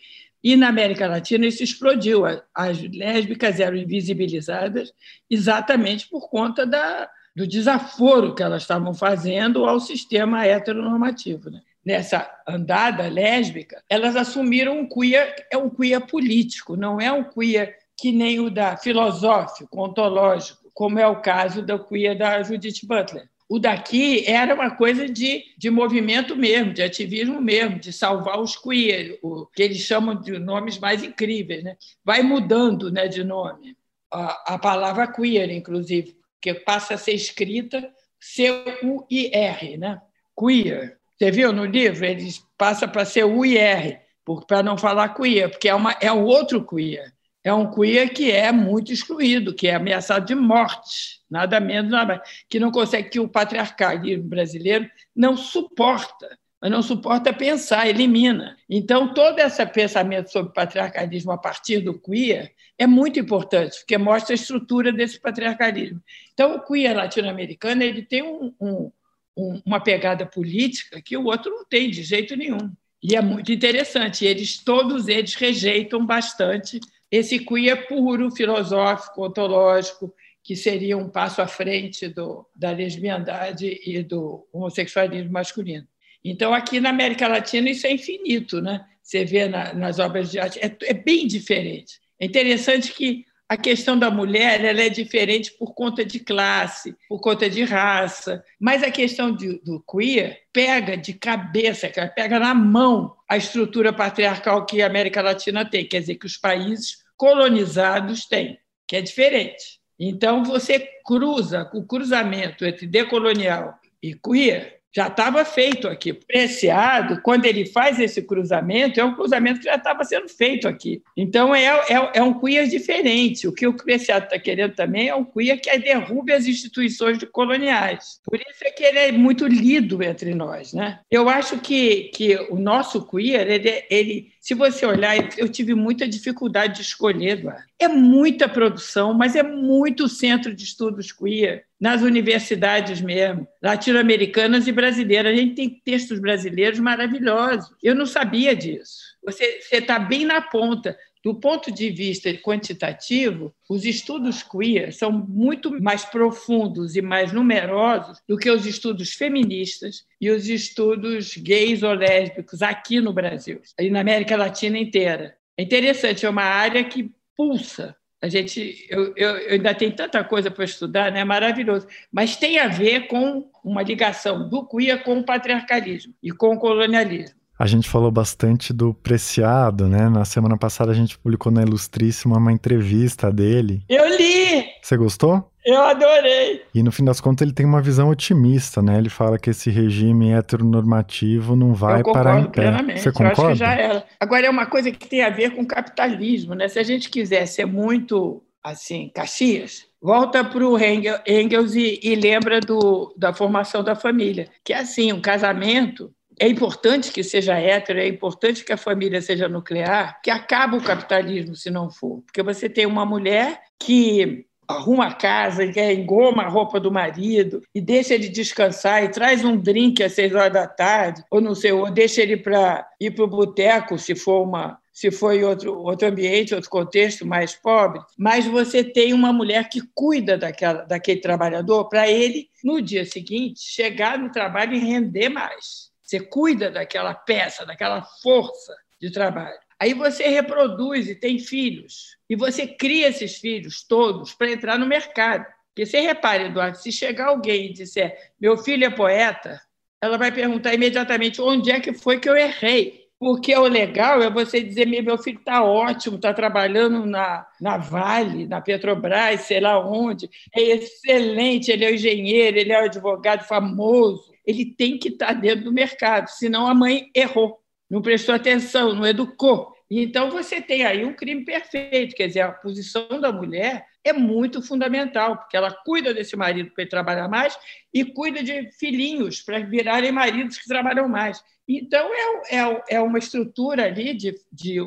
[0.47, 2.23] E na América Latina isso explodiu.
[2.55, 4.93] As lésbicas eram invisibilizadas
[5.29, 11.51] exatamente por conta da, do desaforo que elas estavam fazendo ao sistema heteronormativo.
[11.51, 11.63] Né?
[11.85, 17.77] Nessa andada lésbica, elas assumiram um queer, é um queer político, não é um queer
[17.97, 23.29] que nem o da filosófico, ontológico, como é o caso do queer da Judith Butler.
[23.49, 28.57] O daqui era uma coisa de, de movimento mesmo, de ativismo mesmo, de salvar os
[28.57, 31.63] queer, o que eles chamam de nomes mais incríveis.
[31.63, 31.77] Né?
[32.05, 33.77] Vai mudando né, de nome.
[34.13, 37.89] A, a palavra queer, inclusive, que passa a ser escrita
[38.21, 40.01] C-U-I-R, né?
[40.39, 40.99] queer.
[41.17, 42.05] Você viu no livro?
[42.05, 44.01] Eles passa para ser U-I-R,
[44.49, 47.16] para não falar queer, porque é, uma, é um outro queer
[47.47, 52.17] é um queer que é muito excluído, que é ameaçado de morte, nada menos, nada
[52.17, 58.57] mais, que não consegue, que o patriarcalismo brasileiro não suporta, mas não suporta pensar, elimina.
[58.69, 64.35] Então, todo esse pensamento sobre patriarcalismo a partir do queer é muito importante, porque mostra
[64.35, 66.03] a estrutura desse patriarcalismo.
[66.35, 71.65] Então, o queer latino-americano ele tem um, um, uma pegada política que o outro não
[71.65, 72.73] tem de jeito nenhum.
[73.01, 74.25] E é muito interessante.
[74.25, 81.47] Eles, todos eles rejeitam bastante esse queer puro, filosófico, ontológico, que seria um passo à
[81.49, 85.87] frente do, da lesbiandade e do homossexualismo masculino.
[86.25, 88.85] Então, aqui na América Latina, isso é infinito, né?
[89.03, 92.01] Você vê na, nas obras de arte, é, é, bem diferente.
[92.19, 97.21] É interessante que a questão da mulher ela é diferente por conta de classe, por
[97.21, 103.15] conta de raça, mas a questão de, do queer pega de cabeça, pega na mão
[103.29, 108.59] a estrutura patriarcal que a América Latina tem, quer dizer, que os países colonizados têm,
[108.87, 109.81] que é diferente.
[109.99, 116.15] Então, você cruza, o cruzamento entre decolonial e queer já estava feito aqui.
[116.15, 121.03] Preciado, quando ele faz esse cruzamento, é um cruzamento que já estava sendo feito aqui.
[121.15, 123.47] Então, é, é, é um queer diferente.
[123.47, 128.21] O que o Preciado está querendo também é um queer que derrube as instituições coloniais.
[128.25, 130.73] Por isso é que ele é muito lido entre nós.
[130.73, 130.99] Né?
[131.11, 136.07] Eu acho que, que o nosso queer, ele, ele se você olhar, eu tive muita
[136.07, 137.65] dificuldade de escolher, Eduardo.
[137.81, 144.73] É muita produção, mas é muito centro de estudos queer, nas universidades mesmo, latino-americanas e
[144.73, 145.33] brasileiras.
[145.33, 147.75] A gente tem textos brasileiros maravilhosos.
[147.83, 149.17] Eu não sabia disso.
[149.25, 150.97] Você está bem na ponta.
[151.27, 158.23] Do ponto de vista quantitativo, os estudos queer são muito mais profundos e mais numerosos
[158.29, 163.91] do que os estudos feministas e os estudos gays ou lésbicos aqui no Brasil e
[163.91, 165.37] na América Latina inteira.
[165.59, 167.97] É interessante, é uma área que pulsa.
[168.23, 171.23] A gente, eu, eu, eu ainda tenho tanta coisa para estudar, né?
[171.23, 171.89] é maravilhoso.
[172.13, 176.59] Mas tem a ver com uma ligação do queer com o patriarcalismo e com o
[176.61, 177.37] colonialismo.
[177.59, 180.11] A gente falou bastante do Preciado, né?
[180.11, 183.83] Na semana passada a gente publicou na Ilustríssima uma entrevista dele.
[183.89, 184.65] Eu li!
[184.83, 185.51] Você gostou?
[185.65, 186.63] Eu adorei!
[186.75, 188.99] E no fim das contas ele tem uma visão otimista, né?
[188.99, 192.63] Ele fala que esse regime heteronormativo não vai parar em pé.
[192.63, 193.01] Plenamente.
[193.01, 193.41] Você concorda?
[193.41, 194.05] Eu acho que já era.
[194.21, 196.69] Agora é uma coisa que tem a ver com capitalismo, né?
[196.69, 202.61] Se a gente quiser ser muito assim, Caxias, volta para o Engels e, e lembra
[202.61, 207.99] do, da formação da família, que é assim, um casamento é importante que seja hétero,
[207.99, 212.23] é importante que a família seja nuclear, que acaba o capitalismo se não for.
[212.27, 217.63] Porque você tem uma mulher que arruma a casa, que engoma a roupa do marido
[217.75, 221.55] e deixa ele descansar e traz um drink às seis horas da tarde, ou não
[221.55, 225.79] sei, ou deixa ele para ir para o boteco, se for uma se em outro,
[225.79, 231.21] outro ambiente, outro contexto mais pobre, mas você tem uma mulher que cuida daquela, daquele
[231.21, 235.86] trabalhador para ele, no dia seguinte, chegar no trabalho e render mais.
[236.07, 239.59] Você cuida daquela peça, daquela força de trabalho.
[239.79, 242.17] Aí você reproduz e tem filhos.
[242.31, 245.45] E você cria esses filhos todos para entrar no mercado.
[245.75, 249.61] Porque você repare, Eduardo, se chegar alguém e disser meu filho é poeta,
[250.01, 253.05] ela vai perguntar imediatamente onde é que foi que eu errei.
[253.19, 258.47] Porque o legal é você dizer: meu filho está ótimo, está trabalhando na, na Vale,
[258.47, 264.36] na Petrobras, sei lá onde, é excelente, ele é engenheiro, ele é um advogado famoso
[264.47, 267.59] ele tem que estar dentro do mercado, senão a mãe errou,
[267.91, 269.75] não prestou atenção, não educou.
[269.91, 274.63] Então você tem aí um crime perfeito, quer dizer, a posição da mulher é muito
[274.63, 277.59] fundamental, porque ela cuida desse marido para ele trabalhar mais
[277.93, 281.43] e cuida de filhinhos para virarem maridos que trabalham mais.
[281.69, 284.79] Então é, é, é uma estrutura ali de, de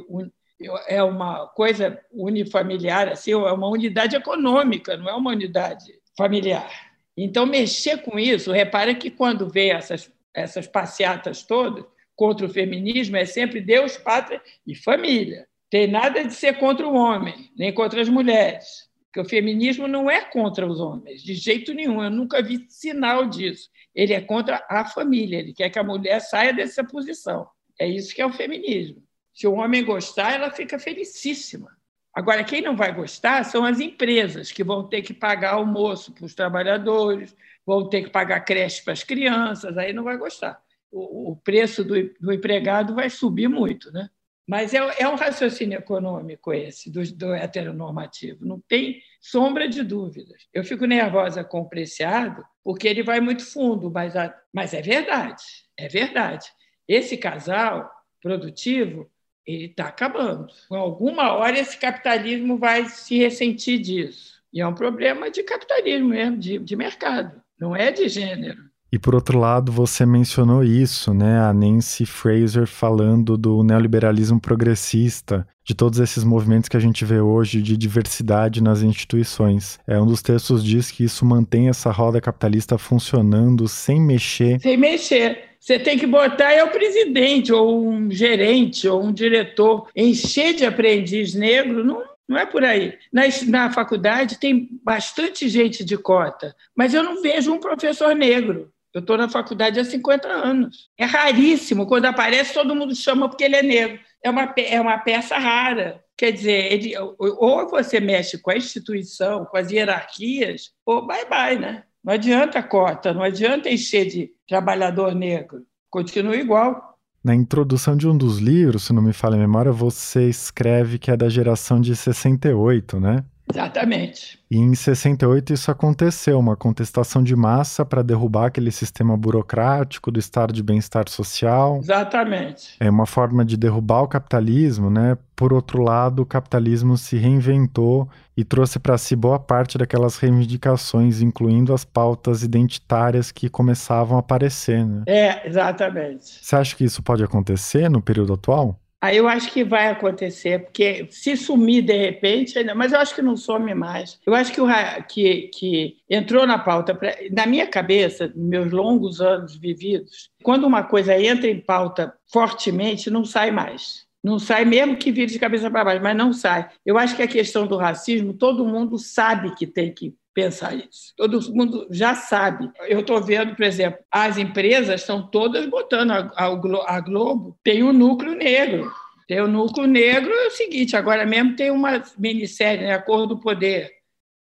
[0.88, 6.89] é uma coisa unifamiliar, assim, é uma unidade econômica, não é uma unidade familiar.
[7.22, 11.84] Então, mexer com isso, repara que quando vê essas, essas passeatas todas
[12.16, 15.46] contra o feminismo, é sempre Deus, pátria e família.
[15.70, 18.90] Tem nada de ser contra o homem, nem contra as mulheres.
[19.06, 22.02] Porque o feminismo não é contra os homens, de jeito nenhum.
[22.02, 23.70] Eu nunca vi sinal disso.
[23.94, 27.46] Ele é contra a família, ele quer que a mulher saia dessa posição.
[27.78, 29.04] É isso que é o feminismo.
[29.34, 31.70] Se o homem gostar, ela fica felicíssima.
[32.14, 36.26] Agora, quem não vai gostar são as empresas, que vão ter que pagar almoço para
[36.26, 40.60] os trabalhadores, vão ter que pagar creche para as crianças, aí não vai gostar.
[40.92, 43.92] O, o preço do, do, empregado vai subir muito.
[43.92, 44.10] Né?
[44.48, 50.48] Mas é, é um raciocínio econômico esse, do, do heteronormativo, não tem sombra de dúvidas.
[50.52, 54.82] Eu fico nervosa com o preciado, porque ele vai muito fundo, mas, a, mas é
[54.82, 55.44] verdade,
[55.78, 56.48] é verdade.
[56.88, 57.88] Esse casal
[58.20, 59.10] produtivo
[59.50, 60.48] ele está acabando.
[60.72, 64.40] Em alguma hora esse capitalismo vai se ressentir disso.
[64.54, 68.69] E é um problema de capitalismo mesmo, de, de mercado, não é de gênero.
[68.92, 71.40] E por outro lado, você mencionou isso, né?
[71.40, 77.20] A Nancy Fraser falando do neoliberalismo progressista, de todos esses movimentos que a gente vê
[77.20, 79.80] hoje de diversidade nas instituições.
[79.86, 84.60] É um dos textos diz que isso mantém essa roda capitalista funcionando sem mexer.
[84.60, 85.50] Sem mexer.
[85.60, 89.88] Você tem que botar é o presidente, ou um gerente, ou um diretor.
[89.96, 92.98] Encher de aprendiz negro não, não é por aí.
[93.14, 98.72] Na, na faculdade tem bastante gente de cota, mas eu não vejo um professor negro.
[98.94, 100.90] Eu estou na faculdade há 50 anos.
[100.98, 101.86] É raríssimo.
[101.86, 104.00] Quando aparece, todo mundo chama porque ele é negro.
[104.24, 106.04] É uma, é uma peça rara.
[106.18, 111.58] Quer dizer, ele, ou você mexe com a instituição, com as hierarquias, ou bye bye,
[111.58, 111.84] né?
[112.04, 115.66] Não adianta cota, não adianta encher de trabalhador negro.
[115.90, 116.98] Continua igual.
[117.24, 121.12] Na introdução de um dos livros, se não me falha a memória, você escreve que
[121.12, 123.24] é da geração de 68, né?
[123.52, 124.40] Exatamente.
[124.50, 130.20] E em 68 isso aconteceu, uma contestação de massa para derrubar aquele sistema burocrático do
[130.20, 131.78] estado de bem-estar social.
[131.78, 132.76] Exatamente.
[132.80, 135.18] É uma forma de derrubar o capitalismo, né?
[135.36, 141.22] Por outro lado, o capitalismo se reinventou e trouxe para si boa parte daquelas reivindicações,
[141.22, 145.04] incluindo as pautas identitárias que começavam a aparecer, né?
[145.08, 146.40] É, exatamente.
[146.42, 148.80] Você acha que isso pode acontecer no período atual?
[149.02, 153.22] Aí eu acho que vai acontecer, porque se sumir de repente, mas eu acho que
[153.22, 154.20] não some mais.
[154.26, 154.68] Eu acho que, o,
[155.08, 160.84] que, que entrou na pauta, pra, na minha cabeça, meus longos anos vividos, quando uma
[160.84, 164.06] coisa entra em pauta fortemente, não sai mais.
[164.22, 166.70] Não sai mesmo que vire de cabeça para baixo, mas não sai.
[166.86, 171.14] Eu acho que a questão do racismo, todo mundo sabe que tem que pensar isso.
[171.18, 172.70] Todo mundo já sabe.
[172.88, 177.94] Eu estou vendo, por exemplo, as empresas estão todas botando a, a, Globo, tem um
[177.94, 178.92] núcleo negro.
[179.28, 183.28] Tem o núcleo negro, é o seguinte, agora mesmo tem uma minissérie, né, A Cor
[183.28, 183.92] do Poder,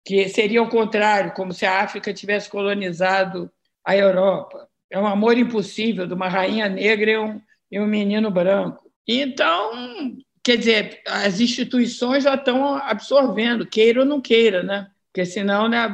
[0.04, 3.48] que seria o contrário, como se a África tivesse colonizado
[3.84, 4.68] a Europa.
[4.90, 8.90] É um amor impossível de uma rainha negra e um, e um menino branco.
[9.06, 14.90] Então, quer dizer, as instituições já estão absorvendo, queira ou não queira, né?
[15.14, 15.86] Porque senão né,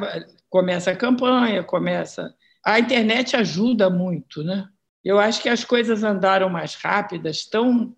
[0.49, 2.35] começa a campanha, começa.
[2.65, 4.67] A internet ajuda muito, né?
[5.05, 7.95] Eu acho que as coisas andaram mais rápidas, tão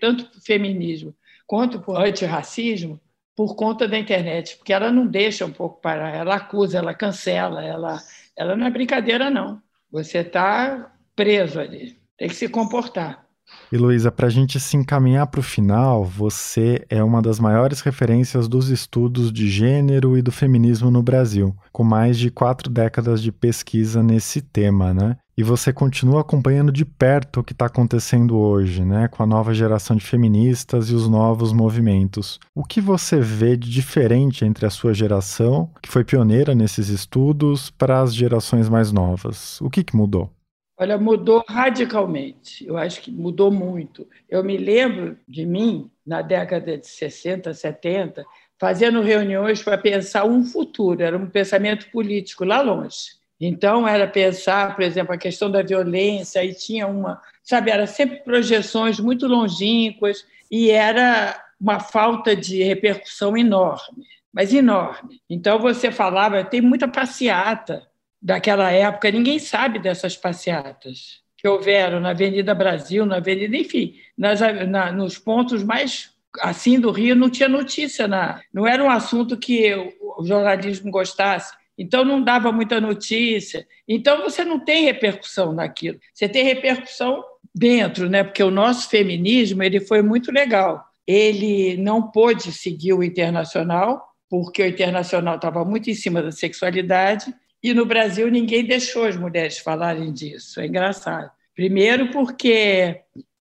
[0.00, 1.14] tanto para o feminismo
[1.46, 3.00] quanto para o antirracismo,
[3.36, 7.64] por conta da internet, porque ela não deixa um pouco parar, ela acusa, ela cancela,
[7.64, 8.02] ela,
[8.36, 9.62] ela não é brincadeira, não.
[9.88, 13.24] Você está preso ali, tem que se comportar.
[13.72, 17.80] E Luísa, para a gente se encaminhar para o final, você é uma das maiores
[17.80, 23.20] referências dos estudos de gênero e do feminismo no Brasil, com mais de quatro décadas
[23.20, 25.16] de pesquisa nesse tema, né?
[25.36, 29.08] E você continua acompanhando de perto o que está acontecendo hoje, né?
[29.08, 32.38] Com a nova geração de feministas e os novos movimentos.
[32.54, 37.68] O que você vê de diferente entre a sua geração, que foi pioneira nesses estudos,
[37.68, 39.60] para as gerações mais novas?
[39.60, 40.30] O que, que mudou?
[40.78, 42.66] Olha, mudou radicalmente.
[42.66, 44.06] Eu acho que mudou muito.
[44.28, 48.24] Eu me lembro de mim, na década de 60, 70,
[48.58, 53.16] fazendo reuniões para pensar um futuro, era um pensamento político lá longe.
[53.40, 58.20] Então, era pensar, por exemplo, a questão da violência, e tinha uma, sabe, era sempre
[58.20, 65.20] projeções muito longínquas, e era uma falta de repercussão enorme, mas enorme.
[65.28, 67.86] Então, você falava, tem muita passeata
[68.26, 74.40] daquela época, ninguém sabe dessas passeatas que houveram na Avenida Brasil, na Avenida, enfim, nas,
[74.68, 76.10] na, nos pontos mais
[76.40, 79.72] assim do Rio, não tinha notícia, na, não era um assunto que
[80.18, 81.54] o, jornalismo gostasse.
[81.78, 83.64] Então não dava muita notícia.
[83.86, 86.00] Então você não tem repercussão naquilo.
[86.12, 87.22] Você tem repercussão
[87.54, 88.24] dentro, né?
[88.24, 90.84] Porque o nosso feminismo ele foi muito legal.
[91.06, 97.32] Ele não pôde seguir o internacional porque o internacional estava muito em cima da sexualidade
[97.70, 100.60] e no Brasil ninguém deixou as mulheres falarem disso.
[100.60, 101.30] É engraçado.
[101.54, 103.00] Primeiro, porque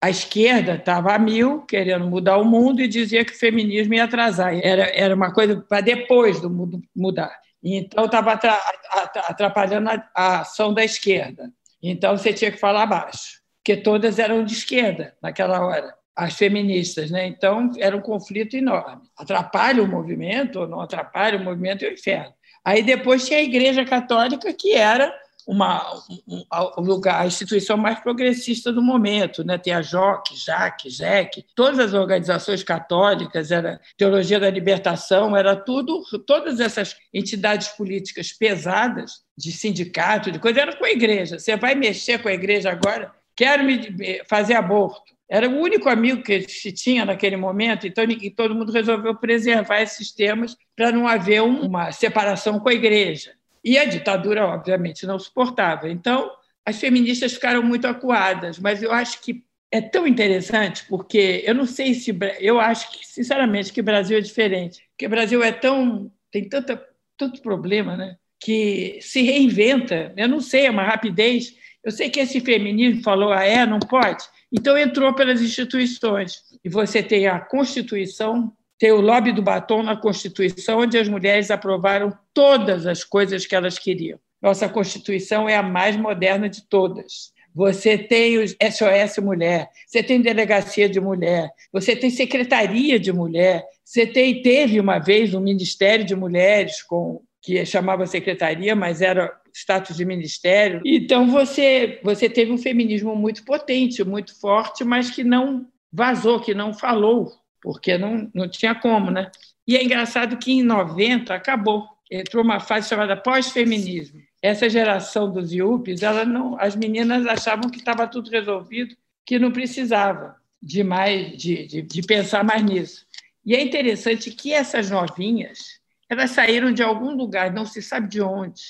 [0.01, 4.03] a esquerda estava a mil, querendo mudar o mundo, e dizia que o feminismo ia
[4.03, 4.53] atrasar.
[4.61, 7.33] Era, era uma coisa para depois do mundo mudar.
[7.63, 11.49] Então, estava atrapalhando a ação da esquerda.
[11.81, 17.09] Então, você tinha que falar baixo, porque todas eram de esquerda naquela hora, as feministas.
[17.09, 17.25] Né?
[17.25, 19.03] Então, era um conflito enorme.
[19.17, 22.33] Atrapalha o movimento ou não atrapalha o movimento é o inferno.
[22.63, 25.13] Aí depois tinha a Igreja Católica, que era
[25.45, 29.57] uma, um, a instituição mais progressista do momento, né?
[29.57, 36.01] Tem a JOC, JAC, JEC, todas as organizações católicas, era Teologia da Libertação, era tudo,
[36.25, 41.39] todas essas entidades políticas pesadas, de sindicato, de coisa, era com a igreja.
[41.39, 43.11] Você vai mexer com a igreja agora?
[43.35, 45.12] Quero me fazer aborto.
[45.33, 49.81] Era o único amigo que se tinha naquele momento, então e todo mundo resolveu preservar
[49.81, 53.31] esses temas para não haver uma separação com a igreja.
[53.63, 55.89] E a ditadura, obviamente, não suportava.
[55.89, 56.29] Então,
[56.63, 61.65] as feministas ficaram muito acuadas, mas eu acho que é tão interessante porque eu não
[61.65, 65.51] sei se eu acho que sinceramente que o Brasil é diferente, que o Brasil é
[65.51, 66.79] tão tem tanta
[67.17, 68.17] tanto problema, né?
[68.39, 70.13] Que se reinventa.
[70.15, 71.55] Eu não sei, é uma rapidez.
[71.83, 74.23] Eu sei que esse feminismo falou, ah, é, não pode.
[74.53, 76.43] Então, entrou pelas instituições.
[76.63, 81.49] E você tem a Constituição, tem o lobby do batom na Constituição, onde as mulheres
[81.49, 84.19] aprovaram todas as coisas que elas queriam.
[84.39, 87.33] Nossa Constituição é a mais moderna de todas.
[87.55, 93.63] Você tem o SOS Mulher, você tem Delegacia de Mulher, você tem Secretaria de Mulher,
[93.83, 99.31] você tem, teve uma vez um Ministério de Mulheres com que chamava secretaria, mas era
[99.53, 100.81] status de ministério.
[100.85, 106.53] Então você você teve um feminismo muito potente, muito forte, mas que não vazou, que
[106.53, 107.31] não falou,
[107.61, 109.29] porque não, não tinha como, né?
[109.67, 114.19] E é engraçado que em 90 acabou, entrou uma fase chamada pós-feminismo.
[114.41, 118.95] Essa geração dos IUPs, ela não, as meninas achavam que estava tudo resolvido,
[119.25, 123.05] que não precisava de mais de, de, de pensar mais nisso.
[123.45, 125.79] E é interessante que essas novinhas,
[126.09, 128.61] elas saíram de algum lugar, não se sabe de onde,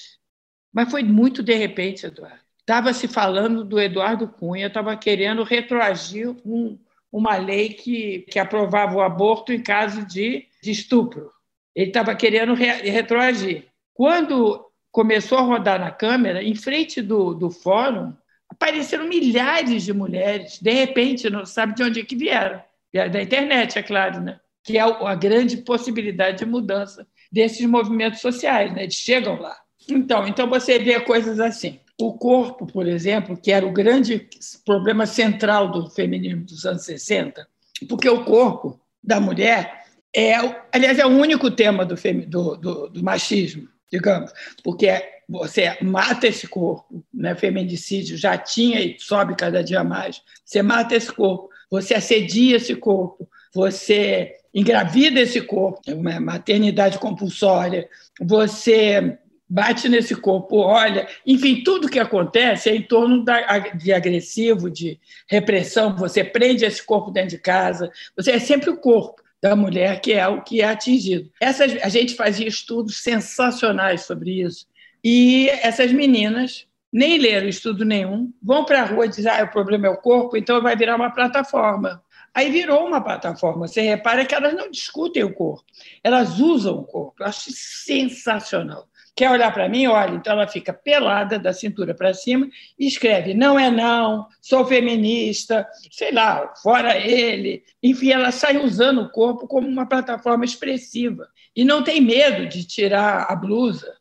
[0.74, 2.42] mas foi muito de repente, Eduardo.
[2.60, 6.80] Estava se falando do Eduardo Cunha, estava querendo retroagir um,
[7.12, 11.30] uma lei que, que aprovava o aborto em caso de, de estupro.
[11.76, 13.66] Ele estava querendo re, retroagir.
[13.94, 18.14] Quando começou a rodar na Câmara, em frente do, do fórum,
[18.50, 22.62] apareceram milhares de mulheres, de repente, não sabe de onde é que vieram.
[22.94, 24.40] Da internet, é claro, né?
[24.64, 28.84] que é a grande possibilidade de mudança desses movimentos sociais, né?
[28.84, 29.58] eles chegam lá.
[29.90, 31.80] Então, então você vê coisas assim.
[32.00, 34.28] O corpo, por exemplo, que era o grande
[34.66, 37.48] problema central do feminismo dos anos 60,
[37.88, 39.84] porque o corpo da mulher
[40.16, 40.36] é,
[40.72, 41.96] aliás, é o único tema do,
[42.28, 44.32] do, do, do machismo, digamos,
[44.64, 47.34] porque você mata esse corpo, né?
[47.34, 50.22] feminicídio já tinha e sobe cada dia mais.
[50.46, 57.90] Você mata esse corpo, você assedia esse corpo, você engravida esse corpo, uma maternidade compulsória,
[58.22, 59.18] você
[59.50, 65.00] bate nesse corpo, olha, enfim, tudo que acontece é em torno da, de agressivo, de
[65.28, 70.00] repressão, você prende esse corpo dentro de casa, você é sempre o corpo da mulher
[70.00, 71.30] que é o que é atingido.
[71.40, 74.66] Essas, a gente fazia estudos sensacionais sobre isso,
[75.04, 79.52] e essas meninas nem leram estudo nenhum, vão para a rua e dizem, ah, o
[79.52, 82.04] problema é o corpo, então vai virar uma plataforma.
[82.34, 83.68] Aí virou uma plataforma.
[83.68, 85.64] Você repara que elas não discutem o corpo,
[86.04, 87.16] elas usam o corpo.
[87.20, 88.88] Eu acho sensacional.
[89.16, 89.86] Quer olhar para mim?
[89.86, 92.50] Olha, então ela fica pelada da cintura para cima
[92.80, 97.64] e escreve: não é não, sou feminista, sei lá, fora ele.
[97.82, 102.66] Enfim, ela sai usando o corpo como uma plataforma expressiva e não tem medo de
[102.66, 103.96] tirar a blusa.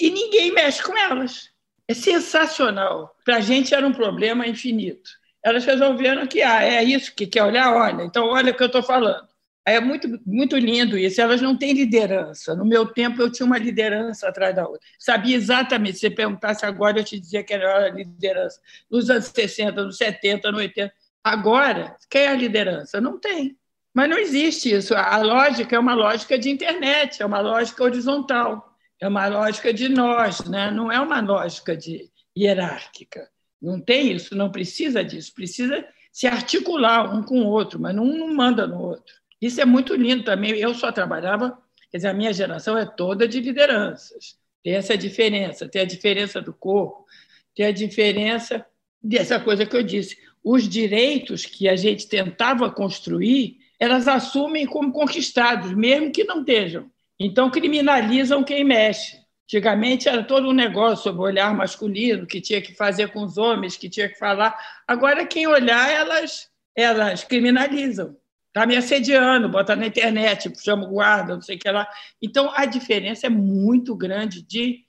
[0.00, 1.50] E ninguém mexe com elas.
[1.88, 3.16] É sensacional.
[3.24, 5.10] Para a gente era um problema infinito.
[5.42, 8.66] Elas resolveram que ah, é isso que quer olhar, olha, então olha o que eu
[8.66, 9.26] estou falando.
[9.70, 11.20] É muito, muito lindo isso.
[11.20, 12.54] Elas não têm liderança.
[12.54, 14.80] No meu tempo, eu tinha uma liderança atrás da outra.
[14.98, 15.94] Sabia exatamente.
[15.94, 18.60] Se você perguntasse agora, eu te dizia que era a liderança.
[18.90, 20.92] Nos anos 60, nos 70, nos 80.
[21.22, 23.00] Agora, quem é a liderança?
[23.00, 23.56] Não tem.
[23.94, 24.94] Mas não existe isso.
[24.94, 29.88] A lógica é uma lógica de internet, é uma lógica horizontal, é uma lógica de
[29.88, 30.70] nós, né?
[30.70, 33.28] não é uma lógica de hierárquica.
[33.60, 35.34] Não tem isso, não precisa disso.
[35.34, 39.14] Precisa se articular um com o outro, mas não, não manda no outro.
[39.40, 40.52] Isso é muito lindo também.
[40.52, 41.58] Eu só trabalhava,
[41.90, 44.36] quer dizer, a minha geração é toda de lideranças.
[44.62, 47.06] Tem essa diferença, tem a diferença do corpo,
[47.54, 48.66] tem a diferença
[49.02, 50.18] dessa coisa que eu disse.
[50.42, 56.90] Os direitos que a gente tentava construir, elas assumem como conquistados, mesmo que não estejam.
[57.18, 59.18] Então, criminalizam quem mexe.
[59.44, 63.38] Antigamente era todo um negócio sobre o olhar masculino, que tinha que fazer com os
[63.38, 64.56] homens, que tinha que falar.
[64.86, 68.14] Agora, quem olhar, elas, elas criminalizam.
[68.58, 71.88] Está me assediando, bota na internet, chama o guarda, não sei o que lá.
[72.20, 74.84] Então, a diferença é muito grande de,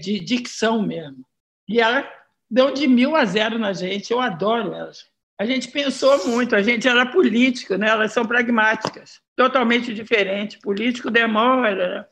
[0.00, 1.24] de dicção mesmo.
[1.68, 2.04] E ela
[2.50, 5.06] deu de mil a zero na gente, eu adoro elas.
[5.38, 7.88] A gente pensou muito, a gente era político, né?
[7.88, 10.58] elas são pragmáticas, totalmente diferente.
[10.58, 12.08] Político demora,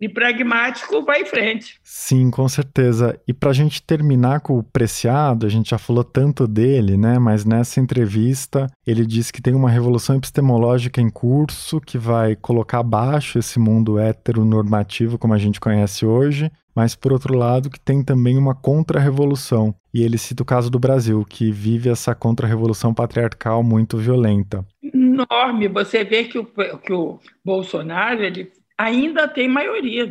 [0.00, 1.78] e pragmático vai em frente.
[1.82, 3.18] Sim, com certeza.
[3.26, 7.18] E para a gente terminar com o Preciado, a gente já falou tanto dele, né?
[7.18, 12.80] Mas nessa entrevista ele disse que tem uma revolução epistemológica em curso que vai colocar
[12.80, 18.04] abaixo esse mundo heteronormativo como a gente conhece hoje, mas por outro lado que tem
[18.04, 19.74] também uma contra-revolução.
[19.94, 24.62] E ele cita o caso do Brasil, que vive essa contra-revolução patriarcal muito violenta.
[24.82, 25.68] Enorme.
[25.68, 30.06] Você vê que o, que o Bolsonaro ele ainda tem maioria.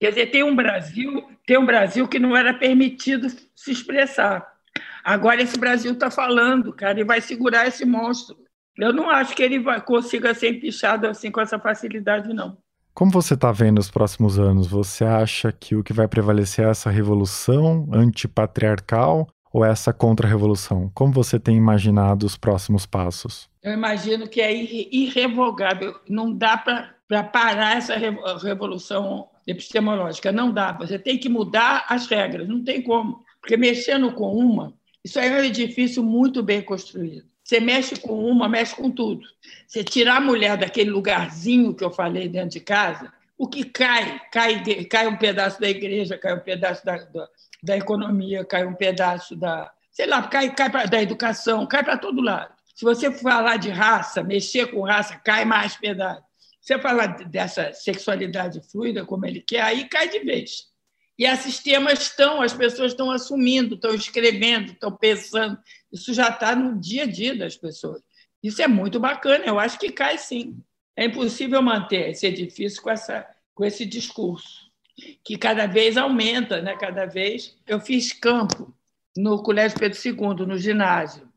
[0.00, 4.46] Quer dizer, tem um Brasil, tem um Brasil que não era permitido se expressar.
[5.02, 8.36] Agora esse Brasil está falando, cara, e vai segurar esse monstro.
[8.76, 12.56] Eu não acho que ele vai, consiga ser empichado assim com essa facilidade, não.
[12.92, 14.66] Como você está vendo os próximos anos?
[14.66, 20.90] Você acha que o que vai prevalecer é essa revolução antipatriarcal ou essa contra-revolução?
[20.94, 23.48] Como você tem imaginado os próximos passos?
[23.62, 25.98] Eu imagino que é irrevogável.
[26.08, 27.94] Não dá para para parar essa
[28.42, 30.32] revolução epistemológica.
[30.32, 30.72] Não dá.
[30.72, 33.24] Você tem que mudar as regras, não tem como.
[33.40, 34.72] Porque mexendo com uma,
[35.04, 37.26] isso aí é um edifício muito bem construído.
[37.44, 39.20] Você mexe com uma, mexe com tudo.
[39.66, 44.18] Você tirar a mulher daquele lugarzinho que eu falei dentro de casa, o que cai?
[44.32, 47.28] Cai, cai um pedaço da igreja, cai um pedaço da, da,
[47.62, 49.70] da economia, cai um pedaço da.
[49.92, 52.54] Sei lá, cai, cai pra, da educação, cai para todo lado.
[52.74, 56.24] Se você falar de raça, mexer com raça, cai mais pedaço.
[56.64, 60.72] Você fala dessa sexualidade fluida, como ele quer, aí cai de vez.
[61.18, 65.58] E esses temas estão, as pessoas estão assumindo, estão escrevendo, estão pensando.
[65.92, 68.02] Isso já está no dia a dia das pessoas.
[68.42, 70.58] Isso é muito bacana, eu acho que cai sim.
[70.96, 74.70] É impossível manter esse edifício com, essa, com esse discurso,
[75.22, 76.74] que cada vez aumenta, né?
[76.78, 77.58] cada vez.
[77.66, 78.74] Eu fiz campo
[79.14, 81.28] no Colégio Pedro II, no ginásio.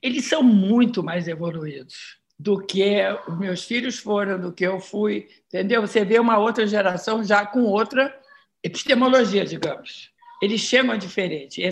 [0.00, 5.28] Eles são muito mais evoluídos do que os meus filhos foram, do que eu fui,
[5.48, 5.80] entendeu?
[5.80, 8.16] Você vê uma outra geração já com outra
[8.62, 10.10] epistemologia, digamos.
[10.40, 11.62] Eles chegam diferente.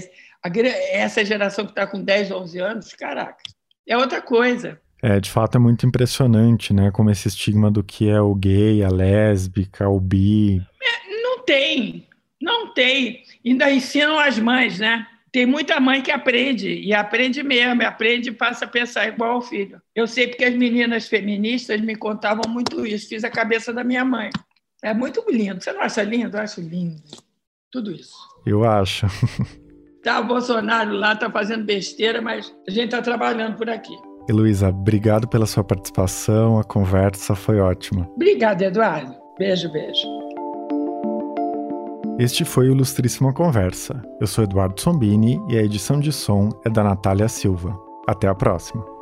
[0.91, 3.43] Essa geração que está com 10, 11 anos, caraca,
[3.87, 4.81] é outra coisa.
[5.03, 6.91] É, de fato é muito impressionante, né?
[6.91, 10.61] Como esse estigma do que é o gay, a lésbica, o bi.
[10.83, 12.09] É, não tem,
[12.41, 13.23] não tem.
[13.45, 15.07] Ainda ensinam as mães, né?
[15.37, 19.43] Tem muita mãe que aprende, e aprende mesmo, aprende e passa a pensar igual ao
[19.43, 19.79] filho.
[19.95, 24.03] Eu sei porque as meninas feministas me contavam muito isso, fiz a cabeça da minha
[24.03, 24.31] mãe.
[24.83, 25.63] É muito lindo.
[25.63, 26.39] Você não acha lindo?
[26.39, 27.03] Eu acho lindo.
[27.71, 28.17] Tudo isso.
[28.47, 29.05] Eu acho.
[30.03, 33.93] Tá, o Bolsonaro lá está fazendo besteira, mas a gente está trabalhando por aqui.
[34.29, 38.09] Heloísa, obrigado pela sua participação, a conversa foi ótima.
[38.15, 39.17] Obrigada, Eduardo.
[39.37, 40.07] Beijo, beijo.
[42.19, 44.03] Este foi o Ilustríssima Conversa.
[44.19, 47.79] Eu sou Eduardo Sombini e a edição de som é da Natália Silva.
[48.09, 48.96] Até a próxima.